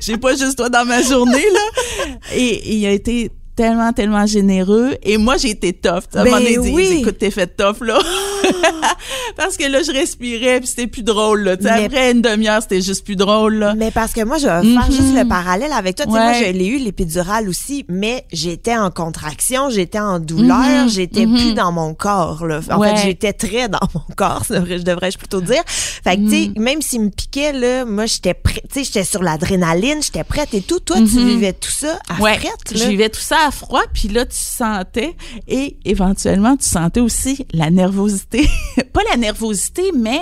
J'ai 0.00 0.18
pas 0.18 0.34
juste 0.36 0.56
toi 0.56 0.68
dans 0.68 0.84
ma 0.84 1.02
journée, 1.02 1.44
là. 1.52 2.06
Et, 2.34 2.42
et 2.42 2.74
il 2.76 2.86
a 2.86 2.90
été 2.90 3.30
tellement, 3.56 3.92
tellement 3.92 4.26
généreux. 4.26 4.94
Et 5.02 5.16
moi, 5.16 5.36
j'ai 5.36 5.50
été 5.50 5.72
tough. 5.72 6.04
À 6.14 6.20
un 6.20 6.24
Ben 6.24 6.30
moment 6.30 6.36
donné, 6.38 6.58
oui. 6.58 6.98
écoute, 7.00 7.18
t'es 7.18 7.30
fait 7.30 7.46
tough, 7.56 7.80
là. 7.80 7.98
Parce 9.36 9.56
que 9.56 9.64
là, 9.64 9.82
je 9.82 9.92
respirais, 9.92 10.60
puis 10.60 10.68
c'était 10.68 10.86
plus 10.86 11.02
drôle, 11.02 11.42
là. 11.42 11.56
Mais- 11.60 11.84
après 11.86 12.12
une 12.12 12.22
demi-heure, 12.22 12.62
c'était 12.62 12.80
juste 12.80 13.04
plus 13.04 13.16
drôle, 13.16 13.54
là. 13.56 13.74
Mais 13.76 13.90
parce 13.90 14.12
que 14.12 14.24
moi, 14.24 14.38
je 14.38 14.46
vais 14.46 14.62
faire 14.74 14.86
Mhm. 14.88 14.92
juste 14.92 15.14
le 15.16 15.26
parallèle 15.28 15.72
avec 15.72 15.96
toi. 15.96 16.06
Tu 16.06 16.12
sais, 16.12 16.18
Ouais. 16.18 16.24
moi, 16.24 16.32
je 16.34 16.52
l'ai 16.52 16.66
eu, 16.66 16.78
l'épidurale 16.78 17.48
aussi, 17.48 17.84
mais 17.88 18.24
j'étais 18.32 18.76
en 18.76 18.90
contraction, 18.90 19.70
j'étais 19.70 19.98
en 20.00 20.18
douleur, 20.20 20.84
Mhm. 20.84 20.88
j'étais 20.88 21.26
Mhm. 21.26 21.36
plus 21.36 21.54
dans 21.54 21.72
mon 21.72 21.94
corps. 21.94 22.46
Là. 22.46 22.60
En 22.70 22.78
Ouais. 22.78 22.94
fait, 22.96 23.02
j'étais 23.08 23.32
très 23.32 23.68
dans 23.68 23.80
mon 23.94 24.02
corps, 24.16 24.44
devrais- 24.48 24.78
je 24.78 24.84
devrais-je 24.84 25.18
plutôt 25.18 25.40
dire. 25.40 25.62
Fait 25.66 26.16
que, 26.16 26.22
tu 26.28 26.30
sais, 26.30 26.50
même 26.60 26.80
s'il 26.82 27.00
me 27.02 27.10
piquait, 27.10 27.52
là, 27.52 27.84
moi, 27.84 28.06
j'étais 28.06 28.34
prête, 28.34 28.62
tu 28.72 28.80
sais, 28.80 28.84
j'étais 28.84 29.04
sur 29.04 29.22
l'adrénaline, 29.22 30.02
j'étais 30.02 30.24
prête 30.24 30.54
et 30.54 30.60
tout. 30.62 30.80
Toi, 30.80 30.96
tu 30.98 31.24
vivais 31.24 31.52
tout 31.52 31.70
ça 31.70 31.98
à 32.08 32.20
Ouais, 32.22 32.36
frette, 32.38 32.74
je 32.78 32.84
vivais 32.88 33.08
tout 33.08 33.20
ça 33.20 33.36
à 33.46 33.50
froid, 33.50 33.82
puis 33.92 34.08
là, 34.08 34.24
tu 34.24 34.36
sentais, 34.38 35.14
et 35.48 35.76
éventuellement, 35.84 36.56
tu 36.56 36.68
sentais 36.68 37.00
aussi 37.00 37.46
la 37.52 37.70
nervosité. 37.70 38.33
Pas 38.92 39.02
la 39.10 39.16
nervosité, 39.16 39.92
mais 39.96 40.20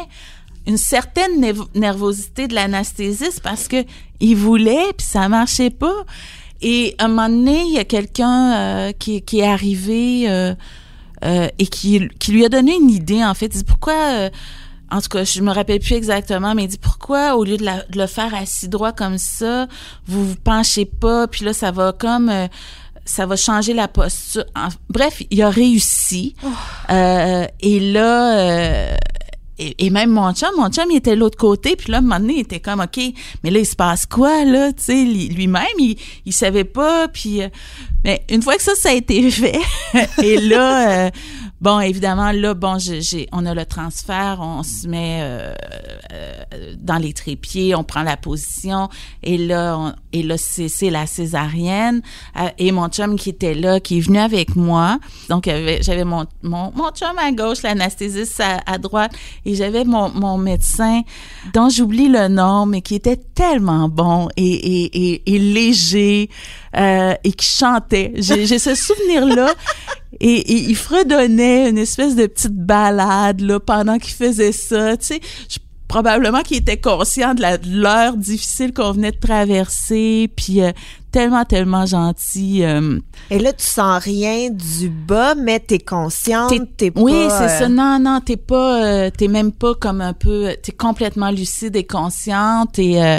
une 0.66 0.76
certaine 0.76 1.40
nervosité 1.74 2.46
de 2.46 2.54
l'anesthésiste 2.54 3.40
parce 3.42 3.68
que 3.68 3.84
il 4.20 4.36
voulait, 4.36 4.92
puis 4.96 5.06
ça 5.06 5.28
marchait 5.28 5.70
pas. 5.70 6.04
Et 6.60 6.94
à 6.98 7.06
un 7.06 7.08
moment 7.08 7.28
donné, 7.28 7.62
il 7.62 7.74
y 7.74 7.78
a 7.78 7.84
quelqu'un 7.84 8.52
euh, 8.52 8.92
qui, 8.92 9.16
est 9.16 9.44
arrivé 9.44 10.30
euh, 10.30 10.54
euh, 11.24 11.48
et 11.58 11.66
qui, 11.66 12.08
qui 12.20 12.30
lui 12.30 12.44
a 12.44 12.48
donné 12.48 12.76
une 12.76 12.90
idée, 12.90 13.24
en 13.24 13.34
fait. 13.34 13.46
Il 13.46 13.58
dit, 13.58 13.64
pourquoi... 13.64 14.30
en 14.92 15.00
tout 15.00 15.08
cas, 15.08 15.24
je 15.24 15.40
me 15.40 15.50
rappelle 15.50 15.80
plus 15.80 15.94
exactement, 15.94 16.54
mais 16.54 16.64
il 16.64 16.68
dit 16.68 16.78
pourquoi 16.78 17.34
au 17.34 17.44
lieu 17.44 17.56
de, 17.56 17.66
le 17.94 18.06
faire 18.06 18.32
assis 18.34 18.68
droit 18.68 18.92
comme 18.92 19.18
ça, 19.18 19.66
vous 20.06 20.28
vous 20.28 20.36
penchez 20.36 20.84
pas, 20.84 21.26
puis 21.26 21.44
là 21.44 21.54
ça 21.54 21.70
va 21.70 21.92
comme 21.92 22.30
ça 23.04 23.26
va 23.26 23.36
changer 23.36 23.74
la 23.74 23.88
posture. 23.88 24.44
En- 24.54 24.68
bref, 24.88 25.22
il 25.30 25.42
a 25.42 25.50
réussi. 25.50 26.34
Euh, 26.90 27.46
et 27.60 27.80
là, 27.80 28.38
euh, 28.38 28.94
et, 29.58 29.86
et 29.86 29.90
même 29.90 30.10
mon 30.10 30.32
chum, 30.32 30.48
mon 30.56 30.70
chum, 30.70 30.86
il 30.90 30.96
était 30.96 31.14
de 31.14 31.20
l'autre 31.20 31.36
côté, 31.38 31.76
puis 31.76 31.90
là, 31.92 31.98
à 31.98 32.00
un 32.00 32.02
moment 32.02 32.18
donné, 32.20 32.34
il 32.34 32.40
était 32.40 32.58
comme, 32.60 32.80
OK, 32.80 32.98
mais 33.44 33.50
là, 33.50 33.58
il 33.60 33.66
se 33.66 33.76
passe 33.76 34.06
quoi, 34.06 34.44
là, 34.44 34.72
tu 34.72 34.82
sais, 34.84 35.04
lui- 35.04 35.28
lui-même, 35.28 35.64
il, 35.78 35.96
il 36.24 36.32
savait 36.32 36.64
pas, 36.64 37.06
puis... 37.08 37.42
euh, 37.42 37.48
mais 38.04 38.24
une 38.30 38.42
fois 38.42 38.56
que 38.56 38.62
ça, 38.62 38.74
ça 38.74 38.88
a 38.88 38.92
été 38.92 39.30
fait, 39.30 39.60
et 40.22 40.38
là, 40.38 41.06
euh, 41.06 41.10
bon, 41.62 41.80
évidemment, 41.80 42.32
là, 42.32 42.52
bon, 42.54 42.76
j'ai, 42.78 43.28
on 43.32 43.46
a 43.46 43.54
le 43.54 43.64
transfert, 43.64 44.38
on 44.40 44.62
se 44.62 44.86
met 44.86 45.20
euh, 45.22 45.54
euh, 46.12 46.74
dans 46.78 46.98
les 46.98 47.14
trépieds, 47.14 47.74
on 47.74 47.84
prend 47.84 48.02
la 48.02 48.18
position, 48.18 48.88
et 49.22 49.38
là, 49.38 49.76
on- 49.78 49.94
et 50.12 50.22
là, 50.22 50.36
c'est, 50.36 50.68
la 50.90 51.06
césarienne, 51.06 52.02
euh, 52.38 52.48
et 52.58 52.70
mon 52.72 52.88
chum 52.88 53.16
qui 53.16 53.30
était 53.30 53.54
là, 53.54 53.80
qui 53.80 53.96
est 53.98 54.00
venu 54.00 54.18
avec 54.18 54.56
moi, 54.56 54.98
donc 55.30 55.48
j'avais 55.80 56.04
mon, 56.04 56.26
mon, 56.42 56.70
mon 56.74 56.90
chum 56.90 57.16
à 57.18 57.32
gauche, 57.32 57.62
l'anesthésiste 57.62 58.40
à, 58.40 58.60
à 58.66 58.76
droite, 58.78 59.12
et 59.46 59.54
j'avais 59.54 59.84
mon, 59.84 60.10
mon 60.10 60.36
médecin, 60.36 61.00
dont 61.54 61.68
j'oublie 61.70 62.08
le 62.08 62.28
nom, 62.28 62.66
mais 62.66 62.82
qui 62.82 62.96
était 62.96 63.16
tellement 63.16 63.88
bon 63.88 64.28
et, 64.36 64.42
et, 64.44 65.12
et, 65.12 65.34
et 65.34 65.38
léger, 65.38 66.28
euh, 66.76 67.14
et 67.24 67.32
qui 67.32 67.46
chantait. 67.46 68.12
J'ai, 68.16 68.44
j'ai 68.46 68.58
ce 68.58 68.74
souvenir-là. 68.74 69.54
Et, 70.20 70.52
et 70.52 70.70
il 70.70 70.76
fredonnait 70.76 71.68
une 71.70 71.78
espèce 71.78 72.14
de 72.14 72.26
petite 72.26 72.54
balade 72.54 73.40
là 73.40 73.58
pendant 73.60 73.98
qu'il 73.98 74.14
faisait 74.14 74.52
ça. 74.52 74.96
Tu 74.96 75.06
sais, 75.06 75.20
probablement 75.92 76.40
qu'il 76.40 76.56
était 76.56 76.80
conscient 76.80 77.34
de 77.34 77.42
l'heure 77.68 78.16
difficile 78.16 78.72
qu'on 78.72 78.92
venait 78.92 79.12
de 79.12 79.18
traverser, 79.18 80.30
puis 80.34 80.62
euh, 80.62 80.72
tellement 81.12 81.44
tellement 81.44 81.86
gentil. 81.86 82.64
euh, 82.64 82.98
Et 83.30 83.38
là, 83.38 83.52
tu 83.52 83.64
sens 83.64 84.02
rien 84.02 84.50
du 84.50 84.88
bas, 84.88 85.34
mais 85.34 85.60
t'es 85.60 85.78
consciente, 85.78 86.52
T'es- 86.76 86.90
pas... 86.90 87.00
oui, 87.00 87.12
c'est 87.28 87.44
euh, 87.44 87.58
ça. 87.60 87.68
Non, 87.68 87.98
non, 88.00 88.20
t'es 88.20 88.36
pas, 88.36 88.84
euh, 88.84 89.10
t'es 89.16 89.28
même 89.28 89.52
pas 89.52 89.74
comme 89.74 90.00
un 90.00 90.14
peu, 90.14 90.56
t'es 90.62 90.72
complètement 90.72 91.30
lucide 91.30 91.76
et 91.76 91.84
consciente 91.84 92.78
et 92.78 93.02
euh, 93.02 93.18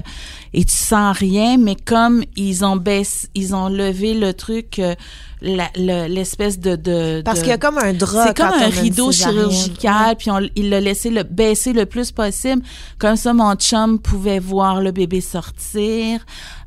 et 0.53 0.65
tu 0.65 0.75
sens 0.75 1.17
rien, 1.17 1.57
mais 1.57 1.75
comme 1.75 2.23
ils 2.35 2.63
ont 2.63 2.75
baissé, 2.75 3.27
ils 3.33 3.55
ont 3.55 3.69
levé 3.69 4.13
le 4.13 4.33
truc, 4.33 4.79
euh, 4.79 4.93
l'espèce 5.41 6.59
de, 6.59 6.75
de 6.75 7.21
Parce 7.23 7.39
qu'il 7.39 7.49
y 7.49 7.53
a 7.53 7.57
comme 7.57 7.77
un 7.77 7.93
drap 7.93 8.27
c'est 8.27 8.37
comme 8.37 8.53
un 8.53 8.69
rideau 8.69 9.11
chirurgical, 9.11 10.15
puis 10.15 10.31
on, 10.31 10.39
il 10.55 10.69
l'a 10.69 10.79
laissé 10.79 11.09
le 11.09 11.23
baisser 11.23 11.73
le 11.73 11.85
plus 11.85 12.11
possible. 12.11 12.61
Comme 12.97 13.15
ça, 13.15 13.33
mon 13.33 13.55
chum 13.55 13.99
pouvait 13.99 14.39
voir 14.39 14.81
le 14.81 14.91
bébé 14.91 15.21
sortir. 15.21 16.21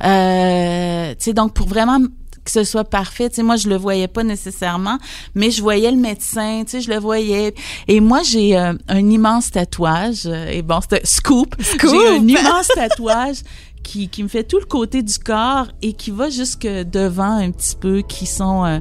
Euh, 0.05 1.15
sais, 1.25 1.33
donc 1.33 1.55
pour 1.55 1.67
vraiment 1.67 1.99
que 2.45 2.53
ce 2.53 2.63
soit 2.65 2.85
parfait, 2.85 3.29
tu 3.29 3.37
sais, 3.37 3.43
moi 3.43 3.57
je 3.57 3.69
le 3.69 3.77
voyais 3.77 4.07
pas 4.07 4.23
nécessairement, 4.23 4.99
mais 5.35 5.51
je 5.51 5.61
voyais 5.61 5.91
le 5.91 5.97
médecin, 5.97 6.63
tu 6.65 6.71
sais, 6.73 6.81
je 6.81 6.91
le 6.91 6.99
voyais. 6.99 7.55
Et 7.89 8.01
moi 8.01 8.23
j'ai 8.23 8.57
euh, 8.57 8.73
un 8.89 9.11
immense 9.11 9.51
tatouage. 9.51 10.27
euh, 10.27 10.49
et 10.49 10.63
bon, 10.63 10.77
un 10.77 10.97
scoop. 11.03 11.57
J'ai 11.61 12.09
un 12.09 12.27
immense 12.27 12.69
tatouage. 12.69 13.39
Qui, 13.83 14.09
qui 14.09 14.25
me 14.25 14.29
fait 14.29 14.43
tout 14.43 14.59
le 14.59 14.65
côté 14.65 15.01
du 15.01 15.17
corps 15.17 15.69
et 15.81 15.93
qui 15.93 16.11
va 16.11 16.29
jusque 16.29 16.67
devant 16.67 17.37
un 17.37 17.53
petit 17.53 17.77
peu, 17.77 18.03
qui 18.03 18.27
sont 18.27 18.65
euh, 18.65 18.81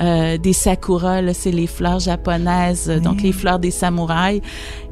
euh, 0.00 0.38
des 0.38 0.52
sakuras, 0.52 1.20
là, 1.20 1.34
c'est 1.34 1.50
les 1.50 1.66
fleurs 1.66 1.98
japonaises, 2.00 2.86
euh, 2.88 3.00
donc 3.00 3.22
les 3.22 3.32
fleurs 3.32 3.58
des 3.58 3.70
samouraïs. 3.70 4.40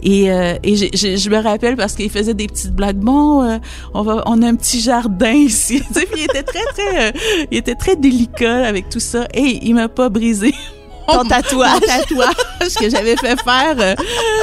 Et, 0.02 0.30
euh, 0.30 0.54
et 0.62 0.76
j'ai- 0.76 1.16
je 1.16 1.30
me 1.30 1.38
rappelle 1.42 1.76
parce 1.76 1.94
qu'il 1.94 2.10
faisait 2.10 2.34
des 2.34 2.46
petites 2.46 2.72
blagues. 2.74 2.98
Bon, 2.98 3.42
euh, 3.42 3.58
on 3.94 4.02
va, 4.02 4.22
on 4.26 4.42
a 4.42 4.46
un 4.48 4.54
petit 4.54 4.80
jardin 4.80 5.32
ici. 5.32 5.82
Tu 5.88 5.94
sais, 6.00 6.06
puis 6.06 6.20
il 6.20 6.24
était 6.24 6.42
très 6.42 6.64
très, 6.74 7.08
euh, 7.08 7.12
il 7.50 7.58
était 7.58 7.74
très 7.74 7.96
délicat 7.96 8.66
avec 8.66 8.88
tout 8.90 9.00
ça. 9.00 9.26
Et 9.34 9.60
il 9.62 9.74
m'a 9.74 9.88
pas 9.88 10.08
brisé. 10.08 10.52
Ton 11.10 11.24
tatouage. 11.24 11.70
mon 11.72 11.80
tatouage 11.80 12.74
que 12.78 12.90
j'avais 12.90 13.16
fait 13.16 13.40
faire, 13.42 13.76
euh, 13.78 13.94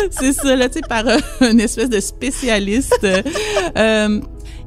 c'est 0.10 0.34
ça 0.34 0.56
là, 0.56 0.67
tu 0.67 0.80
sais, 0.80 0.82
par 0.89 1.08
euh, 1.08 1.17
une 1.41 1.60
espèce 1.60 1.89
de 1.89 1.99
spécialiste. 1.99 3.06
euh, 3.78 4.19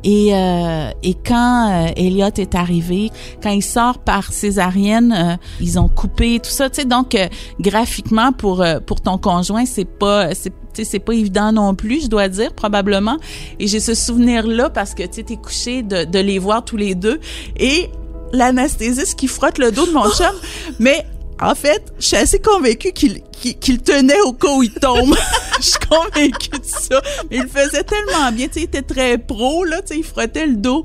et, 0.04 0.34
euh, 0.34 0.90
et 1.02 1.14
quand 1.14 1.70
euh, 1.70 1.92
Elliot 1.96 2.26
est 2.36 2.54
arrivé, 2.54 3.10
quand 3.42 3.50
il 3.50 3.62
sort 3.62 3.98
par 3.98 4.32
césarienne, 4.32 5.12
euh, 5.16 5.36
ils 5.60 5.78
ont 5.78 5.88
coupé 5.88 6.38
tout 6.40 6.50
ça. 6.50 6.70
Tu 6.70 6.82
sais, 6.82 6.86
donc 6.86 7.14
euh, 7.14 7.28
graphiquement 7.60 8.32
pour 8.32 8.62
euh, 8.62 8.80
pour 8.80 9.00
ton 9.00 9.18
conjoint, 9.18 9.66
c'est 9.66 9.84
pas 9.84 10.34
c'est 10.34 10.52
c'est 10.80 11.00
pas 11.00 11.12
évident 11.12 11.50
non 11.50 11.74
plus, 11.74 12.04
je 12.04 12.06
dois 12.08 12.28
dire 12.28 12.52
probablement. 12.52 13.16
Et 13.58 13.66
j'ai 13.66 13.80
ce 13.80 13.94
souvenir 13.94 14.46
là 14.46 14.70
parce 14.70 14.94
que 14.94 15.02
tu 15.02 15.24
t'es 15.24 15.36
couché 15.36 15.82
de, 15.82 16.04
de 16.04 16.18
les 16.20 16.38
voir 16.38 16.64
tous 16.64 16.76
les 16.76 16.94
deux 16.94 17.18
et 17.56 17.90
l'anesthésiste 18.32 19.18
qui 19.18 19.26
frotte 19.26 19.58
le 19.58 19.72
dos 19.72 19.86
de 19.86 19.92
mon 19.92 20.08
chum, 20.10 20.34
mais 20.78 21.04
en 21.40 21.54
fait, 21.54 21.82
je 21.98 22.06
suis 22.06 22.16
assez 22.16 22.38
convaincue 22.40 22.92
qu'il 22.92 23.22
qu'il 23.32 23.58
qu'il 23.58 23.78
tenait 23.80 24.20
au 24.22 24.32
cas 24.32 24.52
où 24.52 24.62
il 24.62 24.72
tombe. 24.72 25.14
Je 25.60 25.64
suis 25.64 25.78
convaincue 25.88 26.50
de 26.50 26.64
ça. 26.64 27.02
Mais 27.30 27.38
il 27.38 27.42
le 27.42 27.48
faisait 27.48 27.82
tellement 27.82 28.30
bien. 28.30 28.46
Tu 28.46 28.54
sais, 28.54 28.60
il 28.60 28.64
était 28.64 28.82
très 28.82 29.18
pro, 29.18 29.64
là. 29.64 29.80
Tu 29.82 29.88
sais, 29.88 29.96
il 29.98 30.04
frottait 30.04 30.46
le 30.46 30.54
dos. 30.54 30.84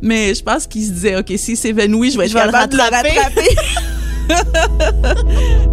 Mais 0.00 0.34
je 0.34 0.42
pense 0.42 0.66
qu'il 0.66 0.86
se 0.86 0.92
disait, 0.92 1.16
OK, 1.16 1.30
s'il 1.36 1.58
s'évanouit, 1.58 2.10
je 2.10 2.16
vais 2.16 2.24
être 2.24 2.30
Je 2.30 2.38
vais 2.38 2.46
le 2.46 2.52
capable 2.52 2.72
de 2.72 2.78
le 2.78 2.82
rattraper. 2.84 3.50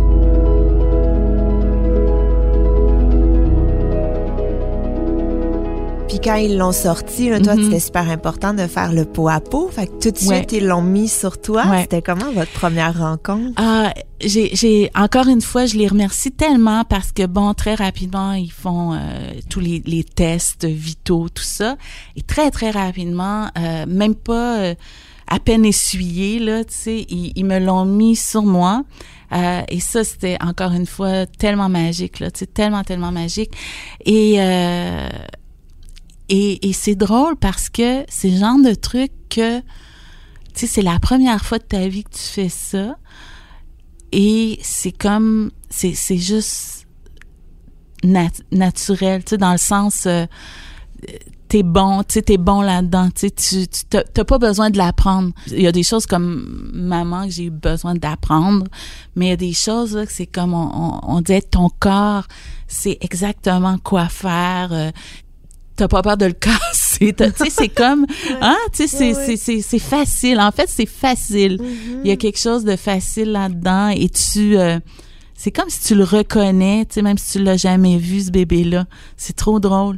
Puis 6.11 6.19
quand 6.21 6.35
ils 6.35 6.57
l'ont 6.57 6.73
sorti, 6.73 7.29
là, 7.29 7.39
toi, 7.39 7.55
Mhm. 7.55 7.63
c'était 7.63 7.79
super 7.79 8.09
important 8.09 8.53
de 8.53 8.67
faire 8.67 8.91
le 8.91 9.05
pot 9.05 9.29
à 9.29 9.39
pot. 9.39 9.69
Fait 9.71 9.87
que 9.87 9.93
tout 9.93 10.11
de 10.11 10.17
suite, 10.17 10.51
ils 10.51 10.65
l'ont 10.67 10.81
mis 10.81 11.07
sur 11.07 11.39
toi. 11.39 11.63
Ouais. 11.67 11.81
C'était 11.83 12.01
comment 12.01 12.29
votre 12.33 12.51
première 12.51 12.97
rencontre? 12.99 13.53
Ah, 13.55 13.93
j'ai, 14.19 14.53
j'ai 14.53 14.91
encore 14.93 15.27
une 15.29 15.39
fois, 15.41 15.65
je 15.65 15.77
les 15.77 15.87
remercie 15.87 16.31
tellement 16.33 16.83
parce 16.83 17.13
que 17.13 17.25
bon, 17.25 17.53
très 17.53 17.75
rapidement, 17.75 18.33
ils 18.33 18.51
font 18.51 18.93
euh, 18.93 18.97
tous 19.49 19.61
les, 19.61 19.81
les 19.85 20.03
tests 20.03 20.65
vitaux, 20.65 21.29
tout 21.33 21.43
ça, 21.43 21.77
et 22.17 22.21
très 22.21 22.51
très 22.51 22.71
rapidement, 22.71 23.47
euh, 23.57 23.85
même 23.87 24.15
pas. 24.15 24.57
euh, 24.59 24.75
à 25.33 25.39
peine 25.39 25.63
essuyé 25.63 26.39
là, 26.39 26.65
tu 26.65 26.73
sais, 26.73 27.05
ils, 27.07 27.31
ils 27.37 27.45
me 27.45 27.57
l'ont 27.57 27.85
mis 27.85 28.17
sur 28.17 28.43
moi. 28.43 28.83
Euh, 29.31 29.61
et 29.69 29.79
ça, 29.79 30.03
c'était 30.03 30.37
encore 30.43 30.73
une 30.73 30.85
fois 30.85 31.25
tellement 31.25 31.69
magique, 31.69 32.19
là, 32.19 32.29
tu 32.31 32.39
sais, 32.39 32.47
tellement, 32.47 32.83
tellement 32.83 33.13
magique. 33.13 33.51
Et, 34.05 34.35
euh, 34.41 35.07
et, 36.33 36.73
c'est 36.73 36.95
drôle 36.95 37.35
parce 37.35 37.69
que 37.69 38.05
c'est 38.07 38.29
le 38.29 38.37
genre 38.37 38.61
de 38.63 38.73
truc 38.73 39.11
que, 39.29 39.59
tu 39.59 39.65
sais, 40.53 40.67
c'est 40.67 40.81
la 40.81 40.97
première 40.97 41.43
fois 41.43 41.57
de 41.57 41.63
ta 41.63 41.87
vie 41.89 42.05
que 42.05 42.11
tu 42.11 42.21
fais 42.23 42.49
ça. 42.49 42.95
Et 44.13 44.57
c'est 44.63 44.93
comme, 44.93 45.51
c'est, 45.69 45.93
c'est 45.93 46.17
juste 46.17 46.87
nat- 48.03 48.43
naturel, 48.51 49.25
tu 49.25 49.31
sais, 49.31 49.37
dans 49.37 49.51
le 49.51 49.57
sens, 49.57 50.05
euh, 50.05 50.25
t'es 51.49 51.63
bon, 51.63 52.03
tu 52.03 52.13
sais, 52.13 52.21
t'es 52.21 52.37
bon 52.37 52.61
là-dedans, 52.61 53.09
tu 53.13 53.29
sais, 53.35 53.67
t'as 53.89 54.23
pas 54.23 54.37
besoin 54.37 54.69
de 54.69 54.77
l'apprendre. 54.77 55.33
Il 55.47 55.61
y 55.61 55.67
a 55.67 55.73
des 55.73 55.83
choses 55.83 56.05
comme 56.05 56.71
maman 56.73 57.25
que 57.25 57.31
j'ai 57.31 57.45
eu 57.45 57.49
besoin 57.49 57.93
d'apprendre, 57.93 58.67
mais 59.17 59.25
il 59.25 59.29
y 59.29 59.33
a 59.33 59.37
des 59.37 59.53
choses 59.53 59.97
là 59.97 60.05
que 60.05 60.13
c'est 60.13 60.27
comme 60.27 60.53
on, 60.53 61.19
dirait 61.19 61.41
ton 61.41 61.67
corps, 61.67 62.25
c'est 62.69 62.97
exactement 63.01 63.77
quoi 63.79 64.07
faire. 64.07 64.71
euh, 64.71 64.91
T'as 65.75 65.87
pas 65.87 66.01
peur 66.01 66.17
de 66.17 66.25
le 66.25 66.33
casser. 66.33 67.13
Tu 67.13 67.23
sais, 67.23 67.49
c'est 67.49 67.69
comme, 67.69 68.05
hein, 68.41 68.57
tu 68.73 68.87
sais, 68.87 68.87
c'est, 68.87 69.13
Ouais, 69.13 69.25
c'est, 69.25 69.37
c'est, 69.37 69.61
c'est 69.61 69.79
facile. 69.79 70.39
En 70.39 70.51
fait, 70.51 70.67
c'est 70.69 70.85
facile. 70.85 71.59
Il 72.03 72.09
y 72.09 72.11
a 72.11 72.17
quelque 72.17 72.39
chose 72.39 72.63
de 72.63 72.75
facile 72.75 73.31
là-dedans 73.31 73.89
et 73.89 74.09
tu, 74.09 74.57
euh, 74.57 74.79
c'est 75.33 75.51
comme 75.51 75.69
si 75.69 75.81
tu 75.81 75.95
le 75.95 76.03
reconnais, 76.03 76.85
tu 76.85 76.95
sais, 76.95 77.01
même 77.01 77.17
si 77.17 77.37
tu 77.37 77.43
l'as 77.43 77.57
jamais 77.57 77.97
vu, 77.97 78.21
ce 78.21 78.31
bébé-là. 78.31 78.85
C'est 79.17 79.35
trop 79.35 79.59
drôle. 79.59 79.97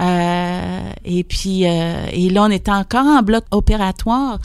Euh, 0.00 0.90
et 1.04 1.24
puis, 1.24 1.66
euh, 1.66 2.06
et 2.12 2.28
là, 2.30 2.42
on 2.44 2.50
était 2.50 2.70
encore 2.70 3.06
en 3.06 3.22
bloc 3.22 3.44
opératoire. 3.50 4.38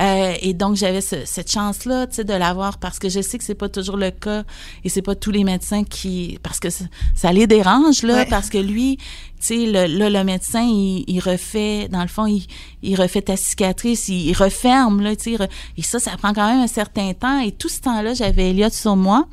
Euh, 0.00 0.34
et 0.42 0.52
donc, 0.52 0.76
j'avais 0.76 1.00
ce- 1.00 1.24
cette 1.24 1.50
chance-là, 1.50 2.06
tu 2.06 2.16
sais, 2.16 2.24
de 2.24 2.32
l'avoir 2.34 2.78
parce 2.78 2.98
que 2.98 3.08
je 3.08 3.20
sais 3.20 3.38
que 3.38 3.44
c'est 3.44 3.54
pas 3.54 3.68
toujours 3.68 3.96
le 3.96 4.10
cas 4.10 4.42
et 4.84 4.88
c'est 4.88 5.02
pas 5.02 5.14
tous 5.14 5.30
les 5.30 5.44
médecins 5.44 5.84
qui, 5.84 6.38
parce 6.42 6.60
que 6.60 6.68
ça, 6.70 7.32
les 7.32 7.46
dérange, 7.46 8.02
là, 8.02 8.14
Ouais. 8.16 8.26
parce 8.26 8.48
que 8.50 8.58
lui, 8.58 8.96
tu 8.96 9.04
sais, 9.40 9.66
le, 9.66 9.86
là, 9.98 10.10
le 10.10 10.24
médecin, 10.24 10.62
il, 10.62 11.04
il 11.06 11.20
refait, 11.20 11.88
dans 11.88 12.02
le 12.02 12.08
fond, 12.08 12.26
il, 12.26 12.46
il 12.82 13.00
refait 13.00 13.22
ta 13.22 13.36
cicatrice, 13.36 14.08
il, 14.08 14.28
il 14.28 14.32
referme, 14.34 15.00
là, 15.02 15.14
tu 15.16 15.36
sais, 15.36 15.48
et 15.76 15.82
ça, 15.82 15.98
ça 15.98 16.12
prend 16.16 16.32
quand 16.34 16.46
même 16.48 16.60
un 16.60 16.66
certain 16.66 17.12
temps. 17.14 17.40
Et 17.40 17.52
tout 17.52 17.68
ce 17.68 17.80
temps-là, 17.80 18.14
j'avais 18.14 18.50
Elliot 18.50 18.70
sur 18.70 18.96
moi. 18.96 19.26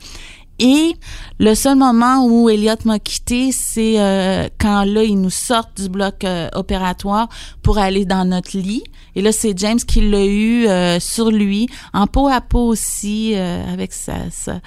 Et 0.60 0.94
le 1.40 1.56
seul 1.56 1.76
moment 1.76 2.26
où 2.26 2.48
Elliot 2.48 2.76
m'a 2.86 3.00
quitté, 3.00 3.52
c'est 3.52 4.00
euh, 4.00 4.48
quand 4.60 4.84
là, 4.86 5.04
il 5.04 5.20
nous 5.20 5.32
sort 5.32 5.66
du 5.76 5.90
bloc 5.90 6.24
euh, 6.24 6.48
opératoire 6.54 7.28
pour 7.64 7.80
aller 7.80 8.06
dans 8.06 8.24
notre 8.24 8.56
lit. 8.56 8.84
Et 9.16 9.22
là, 9.22 9.32
c'est 9.32 9.58
James 9.58 9.80
qui 9.80 10.02
l'a 10.10 10.24
eu 10.24 10.68
euh, 10.68 11.00
sur 11.00 11.32
lui, 11.32 11.68
en 11.92 12.06
peau 12.06 12.28
à 12.28 12.40
peau 12.40 12.68
aussi, 12.68 13.34
euh, 13.36 13.74
avec 13.74 13.94
sa... 13.94 14.30
sa 14.30 14.60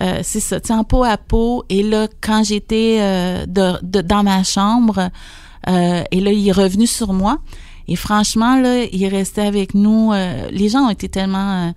euh, 0.00 0.20
c'est 0.22 0.40
ça, 0.40 0.58
en 0.70 0.82
peau 0.82 1.04
à 1.04 1.16
peau. 1.16 1.64
Et 1.68 1.82
là, 1.82 2.08
quand 2.20 2.42
j'étais 2.42 2.98
de, 3.46 3.84
de- 3.84 4.00
dans 4.00 4.22
ma 4.22 4.42
chambre, 4.42 5.10
et 5.66 6.20
là, 6.20 6.32
il 6.32 6.48
est 6.48 6.52
revenu 6.52 6.86
sur 6.86 7.12
moi. 7.12 7.38
Et 7.86 7.96
franchement, 7.96 8.56
là, 8.56 8.84
il 8.84 9.02
est 9.02 9.08
resté 9.08 9.42
avec 9.42 9.74
nous. 9.74 10.12
les 10.50 10.68
gens 10.70 10.86
ont 10.86 10.90
été 10.90 11.08
tellement... 11.08 11.74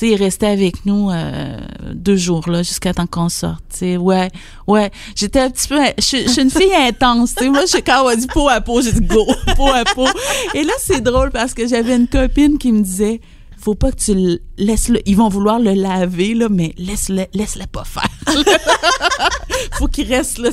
sais, 0.00 0.08
il 0.08 0.12
est 0.12 0.24
resté 0.24 0.46
avec 0.46 0.86
nous 0.86 1.10
euh, 1.10 1.58
deux 1.92 2.16
jours, 2.16 2.48
là, 2.48 2.62
jusqu'à 2.62 2.92
temps 2.92 3.06
qu'on 3.06 3.28
sorte. 3.28 3.62
Tu 3.70 3.78
sais, 3.78 3.96
ouais, 3.96 4.30
ouais. 4.66 4.90
J'étais 5.14 5.40
un 5.40 5.50
petit 5.50 5.68
peu... 5.68 5.78
Je, 5.98 6.28
suis 6.28 6.42
une 6.42 6.50
fille 6.50 6.74
intense, 6.74 7.34
tu 7.34 7.44
sais. 7.44 7.50
Moi, 7.50 7.64
je, 7.66 7.78
quand 7.78 8.04
on 8.10 8.16
dit 8.16 8.26
peau 8.26 8.48
à 8.48 8.60
peau, 8.60 8.82
j'ai 8.82 8.92
dit 8.92 9.06
go, 9.06 9.26
peau 9.56 9.68
à 9.68 9.84
peau. 9.84 10.06
Et 10.54 10.64
là, 10.64 10.72
c'est 10.78 11.00
drôle 11.00 11.30
parce 11.30 11.54
que 11.54 11.66
j'avais 11.66 11.96
une 11.96 12.08
copine 12.08 12.58
qui 12.58 12.72
me 12.72 12.82
disait 12.82 13.20
faut 13.60 13.74
pas 13.74 13.90
que 13.92 13.96
tu 13.96 14.14
le 14.14 14.40
laisses 14.58 14.90
le 14.90 15.00
ils 15.08 15.16
vont 15.16 15.30
vouloir 15.30 15.58
le 15.58 15.72
laver 15.72 16.34
là 16.34 16.48
mais 16.50 16.74
laisse-le 16.76 17.24
laisse-le 17.32 17.64
pas 17.66 17.84
faire 17.84 18.10
faut 19.72 19.86
qu'il 19.86 20.06
reste 20.06 20.36
là. 20.36 20.50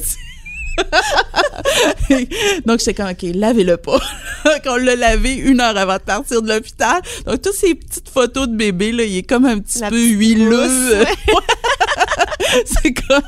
donc 2.65 2.79
j'étais 2.79 2.93
comme 2.93 3.09
ok 3.09 3.25
lavez-le 3.33 3.77
pas. 3.77 3.99
Quand 4.63 4.73
on 4.73 4.77
l'a 4.77 4.95
lavé 4.95 5.33
une 5.35 5.59
heure 5.61 5.77
avant 5.77 5.95
de 5.97 5.99
partir 6.01 6.41
de 6.41 6.47
l'hôpital. 6.53 7.01
Donc 7.25 7.41
toutes 7.41 7.53
ces 7.53 7.75
petites 7.75 8.09
photos 8.09 8.47
de 8.47 8.55
bébé 8.55 8.91
là 8.91 9.03
il 9.03 9.17
est 9.17 9.23
comme 9.23 9.45
un 9.45 9.59
petit 9.59 9.79
La 9.79 9.89
peu 9.89 9.99
huileux. 10.01 10.67
c'est 12.65 12.93
comme 12.93 13.21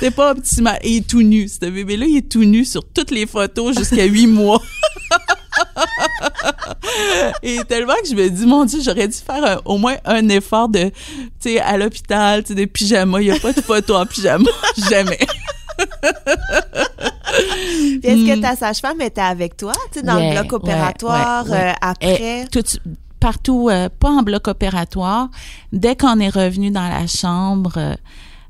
c'est 0.00 0.10
pas 0.14 0.32
optimal. 0.32 0.78
Et 0.82 0.90
il 0.90 0.96
est 0.98 1.06
tout 1.08 1.22
nu. 1.22 1.48
Ce 1.48 1.58
bébé 1.68 1.96
là 1.96 2.06
il 2.06 2.18
est 2.18 2.28
tout 2.28 2.44
nu 2.44 2.64
sur 2.64 2.84
toutes 2.84 3.10
les 3.10 3.26
photos 3.26 3.76
jusqu'à 3.76 4.04
huit 4.04 4.26
mois. 4.26 4.62
Et 7.42 7.58
tellement 7.68 7.94
que 8.02 8.08
je 8.08 8.14
me 8.14 8.28
dis, 8.28 8.46
mon 8.46 8.64
Dieu, 8.64 8.80
j'aurais 8.84 9.08
dû 9.08 9.16
faire 9.16 9.44
un- 9.44 9.60
au 9.64 9.76
moins 9.78 9.96
un 10.04 10.28
effort 10.28 10.68
de, 10.68 10.84
tu 10.84 10.92
sais, 11.40 11.58
à 11.60 11.76
l'hôpital, 11.76 12.42
tu 12.42 12.48
sais, 12.48 12.54
de 12.54 12.64
pyjama. 12.64 13.20
Il 13.20 13.30
n'y 13.30 13.36
a 13.36 13.40
pas 13.40 13.52
de 13.52 13.60
photo 13.60 13.96
en 13.96 14.06
pyjama. 14.06 14.48
Jamais. 14.90 15.18
Puis 18.00 18.00
Est-ce 18.02 18.24
que 18.26 18.40
ta 18.40 18.56
sage-femme 18.56 19.00
était 19.00 19.20
avec 19.20 19.56
toi, 19.56 19.72
tu 19.92 20.00
sais, 20.00 20.04
dans 20.06 20.18
Yeah, 20.18 20.34
le 20.34 20.40
bloc 20.40 20.52
opératoire, 20.54 21.44
ouais, 21.46 21.50
ouais, 21.50 21.56
ouais. 21.58 21.68
euh, 21.70 21.72
après? 21.80 22.42
Et 22.42 22.46
tout, 22.48 22.62
partout, 23.20 23.68
euh, 23.70 23.88
pas 23.88 24.10
en 24.10 24.22
bloc 24.22 24.48
opératoire. 24.48 25.28
Dès 25.72 25.96
qu'on 25.96 26.18
est 26.20 26.28
revenu 26.30 26.70
dans 26.70 26.88
la 26.88 27.06
chambre, 27.06 27.96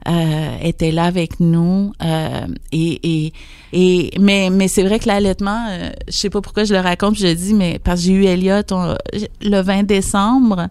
euh, 0.09 0.57
était 0.62 0.93
là 0.93 1.05
avec 1.05 1.41
nous. 1.41 1.93
euh, 2.03 2.47
et, 2.73 3.27
et, 3.27 3.33
et 3.73 4.11
mais 4.21 4.49
mais 4.51 4.69
c'est 4.69 4.85
vrai 4.85 4.99
que 4.99 5.09
l'allaitement, 5.09 5.67
euh, 5.71 5.91
je 6.07 6.12
sais 6.17 6.31
pas 6.31 6.41
pourquoi 6.41 6.64
je 6.64 6.73
le 6.75 6.81
raconte, 6.81 7.17
je 7.17 7.27
le 7.27 7.35
dis, 7.35 7.53
mais 7.55 7.79
parce 7.83 8.01
que 8.01 8.07
j'ai 8.07 8.12
eu 8.12 8.25
Elliot 8.25 8.62
on- 8.71 8.95
le 9.43 9.61
20 9.61 9.83
décembre 9.83 10.69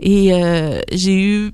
et 0.00 0.30
j'ai 0.92 1.14
eu 1.14 1.52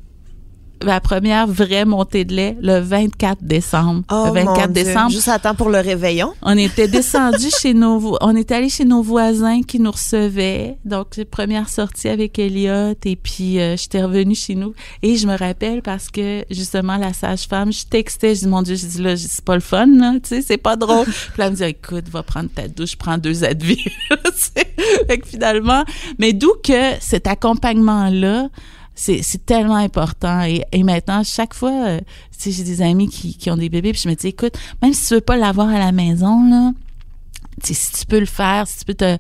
ma 0.82 1.00
première 1.00 1.46
vraie 1.46 1.84
montée 1.84 2.24
de 2.24 2.34
lait 2.34 2.56
le 2.60 2.78
24 2.78 3.42
décembre. 3.42 4.02
Oh, 4.10 4.24
le 4.26 4.32
24 4.32 4.44
mon 4.44 4.72
Dieu. 4.72 4.84
décembre. 4.84 5.10
Juste 5.10 5.28
à 5.28 5.38
temps 5.38 5.54
pour 5.54 5.70
le 5.70 5.78
réveillon. 5.78 6.32
On 6.42 6.56
était 6.56 6.88
descendu 6.88 7.48
chez 7.60 7.74
nos, 7.74 8.16
on 8.20 8.36
est 8.36 8.50
allé 8.52 8.68
chez 8.68 8.84
nos 8.84 9.02
voisins 9.02 9.62
qui 9.62 9.80
nous 9.80 9.90
recevaient. 9.90 10.78
Donc, 10.84 11.22
première 11.30 11.68
sortie 11.68 12.08
avec 12.08 12.38
Elliot 12.38 12.94
et 13.04 13.16
puis 13.16 13.60
euh, 13.60 13.76
j'étais 13.76 14.02
revenue 14.02 14.34
chez 14.34 14.54
nous 14.54 14.74
et 15.02 15.16
je 15.16 15.26
me 15.26 15.36
rappelle 15.36 15.82
parce 15.82 16.08
que 16.10 16.44
justement 16.50 16.96
la 16.96 17.12
sage-femme, 17.12 17.72
je 17.72 17.84
textais, 17.84 18.34
je 18.34 18.40
dis 18.40 18.48
mon 18.48 18.62
Dieu, 18.62 18.76
je 18.76 18.86
dis 18.86 19.02
là, 19.02 19.16
c'est 19.16 19.44
pas 19.44 19.54
le 19.54 19.60
fun 19.60 19.86
là, 19.86 20.14
tu 20.22 20.28
sais, 20.28 20.42
c'est 20.42 20.58
pas 20.58 20.76
drôle. 20.76 21.06
puis 21.06 21.38
là, 21.38 21.46
elle 21.46 21.52
me 21.52 21.56
dit 21.56 21.64
écoute, 21.64 22.08
va 22.08 22.22
prendre 22.22 22.50
ta 22.54 22.68
douche, 22.68 22.96
prends 22.96 23.18
deux 23.18 23.44
Advil. 23.44 23.78
fait 25.08 25.18
que 25.18 25.26
finalement, 25.26 25.84
mais 26.18 26.32
d'où 26.32 26.52
que 26.62 26.92
cet 27.00 27.26
accompagnement 27.26 28.08
là 28.10 28.48
c'est 28.94 29.22
c'est 29.22 29.44
tellement 29.44 29.76
important 29.76 30.42
et, 30.42 30.62
et 30.72 30.82
maintenant 30.84 31.22
chaque 31.24 31.54
fois 31.54 31.72
euh, 31.88 32.00
sais 32.30 32.50
j'ai 32.52 32.62
des 32.64 32.80
amis 32.82 33.08
qui, 33.08 33.36
qui 33.36 33.50
ont 33.50 33.56
des 33.56 33.68
bébés 33.68 33.92
puis 33.92 34.00
je 34.04 34.08
me 34.08 34.14
dis 34.14 34.28
écoute 34.28 34.54
même 34.82 34.92
si 34.92 35.08
tu 35.08 35.14
veux 35.14 35.20
pas 35.20 35.36
l'avoir 35.36 35.68
à 35.68 35.78
la 35.78 35.90
maison 35.92 36.48
là 36.48 36.72
si 37.62 37.74
tu 37.92 38.06
peux 38.06 38.20
le 38.20 38.26
faire 38.26 38.66
si 38.68 38.78
tu 38.80 38.84
peux 38.84 38.94
te, 38.94 39.16